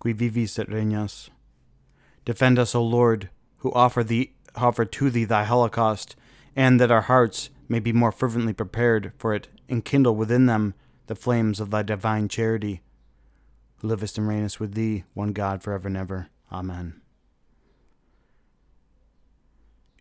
[0.00, 1.30] qui vivis et regnas
[2.24, 3.28] defend us o lord
[3.58, 6.14] who offer thee offer to thee thy holocaust
[6.54, 10.74] and that our hearts may be more fervently prepared for it and kindle within them
[11.08, 12.80] the flames of thy divine charity
[13.78, 17.00] who livest and reignest with thee one god for ever and ever Amen.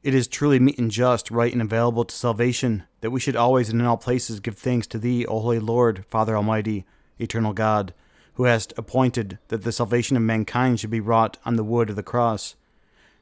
[0.03, 3.69] It is truly meet and just, right and available to salvation, that we should always
[3.69, 6.85] and in all places give thanks to Thee, O Holy Lord, Father Almighty,
[7.19, 7.93] Eternal God,
[8.33, 11.95] who hast appointed that the salvation of mankind should be wrought on the wood of
[11.95, 12.55] the cross,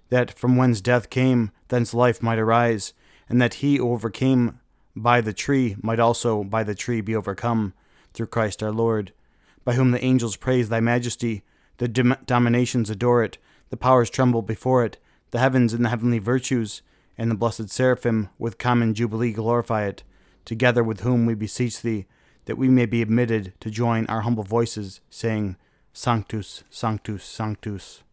[0.10, 2.94] that from whence death came, thence life might arise,
[3.28, 4.60] and that he who overcame
[4.96, 7.74] by the tree might also by the tree be overcome,
[8.14, 9.14] through Christ our Lord,
[9.64, 11.44] by whom the angels praise Thy majesty,
[11.78, 13.38] the dominations adore it,
[13.70, 14.98] the powers tremble before it,
[15.32, 16.82] the heavens and the heavenly virtues,
[17.18, 20.04] and the blessed seraphim with common jubilee glorify it,
[20.46, 22.06] together with whom we beseech thee,
[22.46, 25.56] that we may be admitted to join our humble voices, saying,
[25.94, 28.04] Sanctus, Sanctus, Sanctus.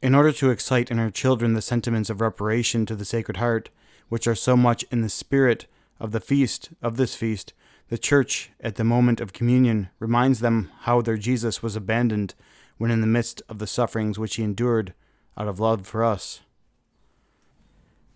[0.00, 3.70] In order to excite in her children the sentiments of reparation to the Sacred Heart,
[4.08, 5.66] which are so much in the spirit
[6.00, 7.52] of the feast of this feast,
[7.88, 12.34] the Church, at the moment of communion, reminds them how their Jesus was abandoned
[12.78, 14.94] when in the midst of the sufferings which he endured
[15.36, 16.40] out of love for us.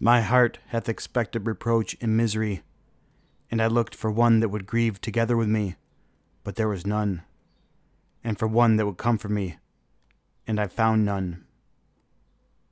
[0.01, 2.63] My heart hath expected reproach and misery,
[3.51, 5.77] and I looked for one that would grieve together with me,
[6.45, 7.23] but there was none,
[8.23, 9.59] and for one that would comfort me,
[10.47, 11.45] and I found none.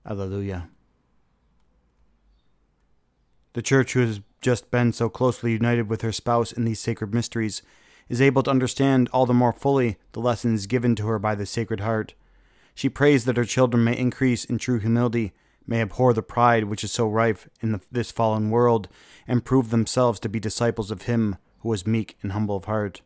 [0.05, 0.69] Alleluia.
[3.57, 7.15] The Church, who has just been so closely united with her spouse in these sacred
[7.15, 7.63] mysteries,
[8.07, 11.47] is able to understand all the more fully the lessons given to her by the
[11.47, 12.13] Sacred Heart.
[12.75, 15.33] She prays that her children may increase in true humility
[15.67, 18.89] may abhor the pride which is so rife in the, this fallen world,
[19.27, 23.01] and prove themselves to be disciples of Him who is meek and humble of heart.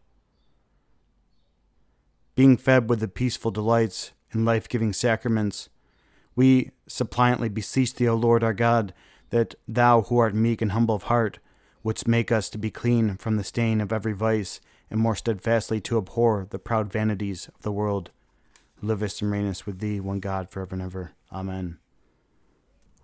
[2.34, 5.68] Being fed with the peaceful delights and life giving sacraments,
[6.34, 8.92] we suppliantly beseech Thee, O Lord our God,
[9.30, 11.38] that Thou who art meek and humble of heart,
[11.82, 14.60] wouldst make us to be clean from the stain of every vice,
[14.90, 18.10] and more steadfastly to abhor the proud vanities of the world,
[18.82, 21.12] livest and reignest with Thee, one God, for ever and ever.
[21.32, 21.78] Amen.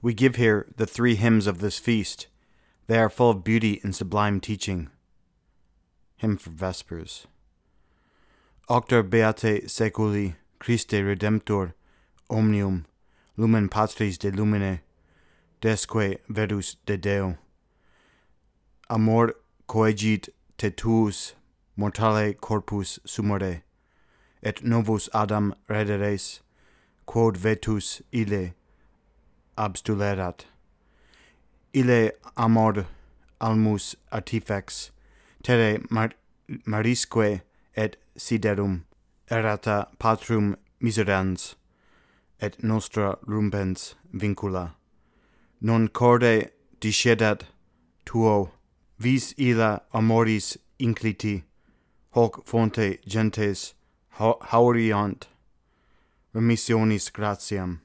[0.03, 2.27] We give here the three hymns of this feast.
[2.87, 4.91] They are full of beauty and sublime teaching.
[6.17, 7.27] Hymn for Vespers.
[8.69, 11.75] Auctor beate seculi, Christe Redemptor,
[12.29, 12.87] omnium,
[13.37, 14.81] lumen patris de lumine,
[15.61, 17.37] desque verus de Deo.
[18.89, 19.35] Amor
[19.67, 20.29] coegit
[20.59, 21.35] te tuus
[21.77, 23.63] mortale corpus sumore,
[24.43, 26.41] et novus Adam rederes,
[27.07, 28.55] quod vetus ile
[29.59, 30.47] abstulerat.
[31.75, 32.87] Ile amor
[33.41, 34.91] almus artifex,
[35.43, 36.11] tere mar
[36.65, 37.43] marisque
[37.77, 38.85] et siderum,
[39.31, 41.55] errata patrum miserans,
[42.41, 44.73] et nostra rumpens vincula
[45.61, 46.51] non corde
[46.81, 47.43] discedat
[48.05, 48.51] tuo,
[48.99, 51.43] vis illa amoris incliti,
[52.13, 53.75] hoc fonte gentes
[54.19, 55.27] hauriant
[56.35, 57.81] remissionis gratiam.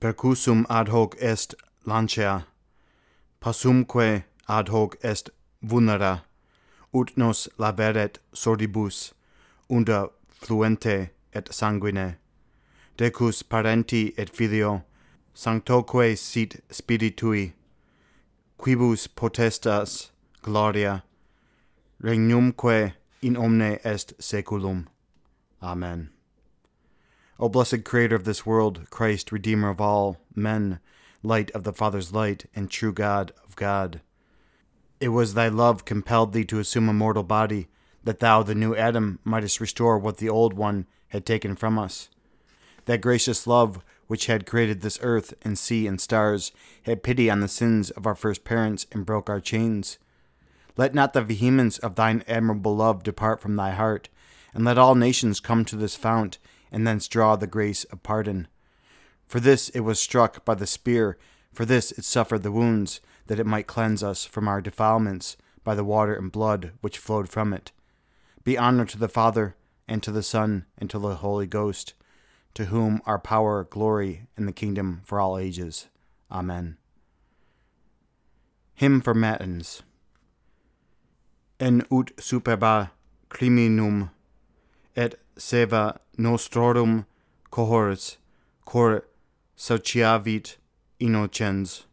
[0.00, 1.54] Percusum ad hoc est
[1.86, 2.44] lancea,
[3.40, 5.30] passumque ad hoc est
[5.62, 6.22] vulnera,
[6.92, 9.12] ut nos laveret sordibus,
[9.70, 12.16] unda fluente et sanguine.
[12.98, 14.82] Decus parenti et filio,
[15.36, 17.52] sanctoque sit spiritui,
[18.58, 20.08] quibus potestas
[20.40, 21.04] gloria,
[22.02, 24.88] regnumque in omne est seculum.
[25.62, 26.08] Amen.
[27.38, 30.80] O blessed Creator of this world, Christ, Redeemer of all men,
[31.22, 34.00] light of the Father's light, and true God of God.
[35.00, 37.68] It was thy love compelled thee to assume a mortal body,
[38.04, 42.08] that thou, the new Adam, mightest restore what the old one had taken from us.
[42.86, 46.52] That gracious love, which had created this earth and sea and stars,
[46.82, 49.98] had pity on the sins of our first parents and broke our chains.
[50.76, 54.08] Let not the vehemence of thine admirable love depart from thy heart,
[54.54, 56.38] and let all nations come to this fount
[56.70, 58.48] and thence draw the grace of pardon.
[59.26, 61.16] For this it was struck by the spear,
[61.52, 65.74] for this it suffered the wounds, that it might cleanse us from our defilements by
[65.74, 67.72] the water and blood which flowed from it.
[68.44, 69.56] Be honor to the Father,
[69.88, 71.94] and to the Son, and to the Holy Ghost,
[72.56, 75.88] to whom are power, glory, and the kingdom for all ages.
[76.32, 76.78] Amen.
[78.74, 79.82] Hymn for Matins.
[81.60, 82.90] En ut superba
[83.28, 84.10] criminum
[84.96, 87.04] et seva nostrorum
[87.50, 88.16] cohors
[88.64, 89.04] cor
[89.56, 90.56] sociavit
[90.98, 91.84] innocens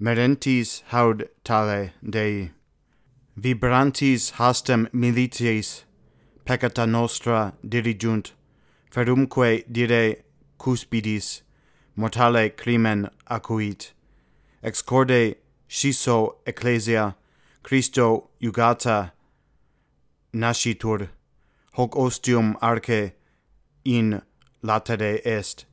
[0.00, 2.50] merentis haud tale dei
[3.38, 5.84] vibrantis hastem milites
[6.44, 8.32] peccata nostra dirigiunt
[8.92, 10.22] ferumque dire
[10.58, 11.42] cuspidis
[11.96, 13.92] mortale crimen acuit.
[14.62, 15.36] Ex corde
[15.66, 17.14] sciso ecclesia
[17.62, 19.12] Christo iugata
[20.34, 21.08] nascitur
[21.72, 23.12] hoc ostium arce
[23.84, 24.20] in
[24.62, 25.64] latere est.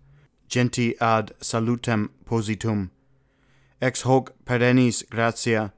[0.48, 2.90] Genti ad salutem positum.
[3.82, 5.74] Ex hoc perennis gratia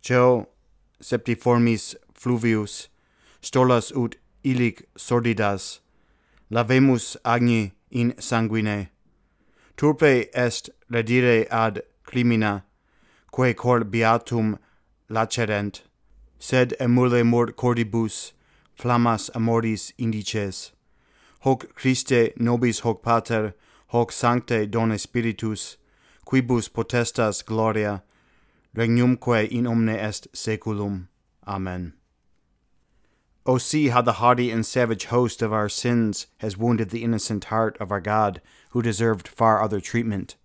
[0.00, 0.46] ceo
[1.00, 2.88] septiformis fluvius
[3.42, 5.80] stolas ut illic sordidas
[6.50, 8.88] lavemus agni in sanguine.
[9.76, 12.62] Turpe est redire ad crimina,
[13.30, 14.58] quae cor beatum
[15.10, 15.82] lacerent,
[16.38, 18.32] sed emule mort cordibus
[18.78, 20.72] flammas amoris indices.
[21.40, 23.54] Hoc Christe nobis hoc Pater,
[23.88, 25.76] hoc Sancte Dona Spiritus,
[26.26, 28.02] quibus potestas gloria,
[28.74, 31.08] regnumque in omne est saeculum.
[31.46, 31.92] Amen.
[33.48, 37.44] O see how the haughty and savage host of our sins has wounded the innocent
[37.44, 40.36] heart of our God, who deserved far other treatment.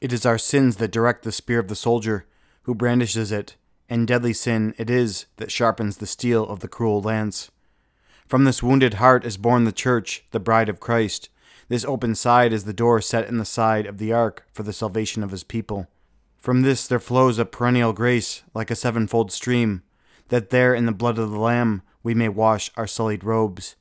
[0.00, 2.26] It is our sins that direct the spear of the soldier,
[2.62, 3.54] who brandishes it,
[3.88, 7.52] and deadly sin it is that sharpens the steel of the cruel lance.
[8.26, 11.28] From this wounded heart is born the church, the bride of Christ.
[11.68, 14.72] This open side is the door set in the side of the ark for the
[14.72, 15.86] salvation of his people.
[16.36, 19.84] From this there flows a perennial grace, like a sevenfold stream,
[20.26, 23.76] that there in the blood of the Lamb we may wash our sullied robes.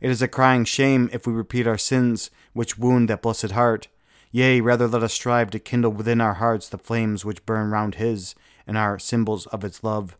[0.00, 3.88] It is a crying shame if we repeat our sins, which wound that blessed heart.
[4.30, 7.94] Yea, rather let us strive to kindle within our hearts the flames which burn round
[7.94, 8.34] his,
[8.66, 10.16] and are symbols of its love.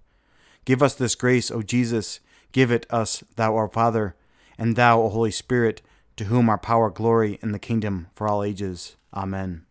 [0.65, 2.21] Give us this grace, O Jesus,
[2.53, 4.17] give it us, thou our Father,
[4.59, 5.83] and thou, O Holy Spirit,
[6.17, 8.97] to whom are power, glory, and the kingdom for all ages.
[9.13, 9.67] Amen.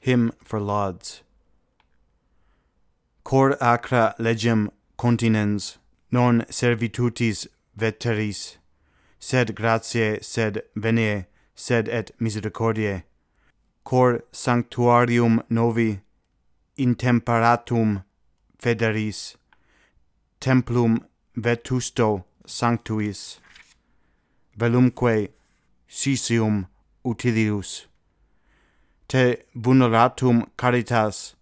[0.00, 1.22] Hymn for Lauds.
[3.22, 5.76] Cor arca legem continens
[6.10, 7.46] non servitutis
[7.76, 8.58] veteris,
[9.18, 13.02] sed gratiae, sed venie, sed et misericordiae.
[13.84, 16.00] Cor sanctuarium novi
[16.78, 18.02] intemperatum
[18.58, 19.36] federis,
[20.40, 20.98] templum
[21.36, 23.38] vetusto sanctuis,
[24.58, 25.28] velumque
[25.88, 26.66] sisium
[27.04, 27.86] utilius.
[29.08, 31.34] Te vulneratum caritas,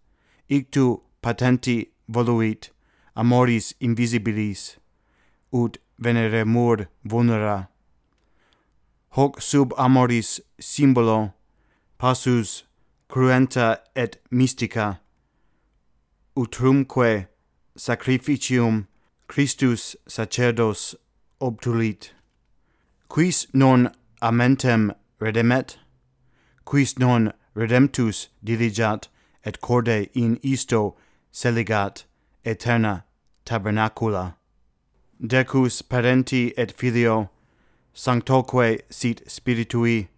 [0.49, 2.71] ictu patenti voluit,
[3.19, 4.77] amoris invisibilis,
[5.53, 7.69] ut veneremur vulnera.
[9.11, 11.33] Hoc sub amoris symbolo
[11.99, 12.62] passus
[13.09, 15.01] cruenta et mystica,
[16.37, 17.27] utrumque
[17.77, 18.87] sacrificium
[19.27, 20.95] Christus sacerdos
[21.41, 22.12] obtulit.
[23.09, 23.91] Quis non
[24.23, 25.77] amentem redemet?
[26.64, 29.09] Quis non redemptus diligat
[29.45, 30.97] et corde in isto
[31.33, 32.05] seligat
[32.47, 33.07] aeterna
[33.49, 34.34] tabernacula.
[35.26, 37.30] Decus parenti et filio,
[37.94, 40.09] sanctoque sit spiritui,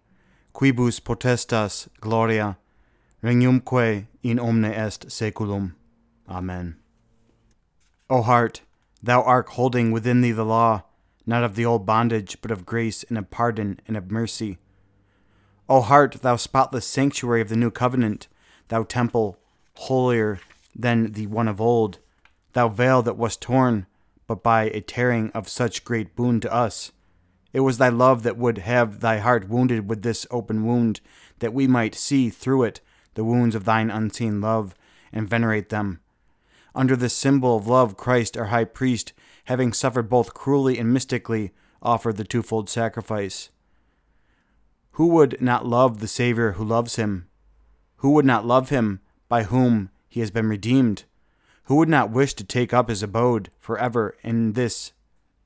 [0.53, 2.57] quibus potestas gloria,
[3.23, 5.75] regnumque in omne est saeculum.
[6.29, 6.75] Amen.
[8.09, 8.61] O heart,
[9.01, 10.83] thou art holding within thee the law,
[11.25, 14.57] not of the old bondage, but of grace and of pardon and of mercy.
[15.69, 18.27] O heart, thou spotless sanctuary of the new covenant,
[18.67, 19.37] thou temple
[19.75, 20.41] holier
[20.75, 21.99] than the one of old,
[22.53, 23.85] thou veil that was torn,
[24.27, 26.91] but by a tearing of such great boon to us.
[27.53, 31.01] It was thy love that would have thy heart wounded with this open wound,
[31.39, 32.81] that we might see through it
[33.13, 34.73] the wounds of thine unseen love,
[35.11, 35.99] and venerate them.
[36.73, 39.11] Under this symbol of love, Christ, our high priest,
[39.45, 43.49] having suffered both cruelly and mystically, offered the twofold sacrifice.
[44.91, 47.27] Who would not love the Savior who loves him?
[47.97, 51.03] Who would not love him by whom he has been redeemed?
[51.63, 54.93] Who would not wish to take up his abode forever in this,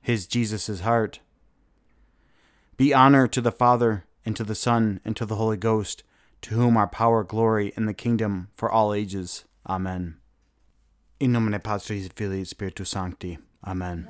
[0.02, 1.20] his Jesus' heart?
[2.78, 6.04] Be honor to the Father, and to the Son, and to the Holy Ghost,
[6.42, 9.46] to whom are power, glory, and the kingdom for all ages.
[9.68, 10.18] Amen.
[11.20, 13.38] In nomine Patris Filii Spiritus Sancti.
[13.66, 14.08] Amen.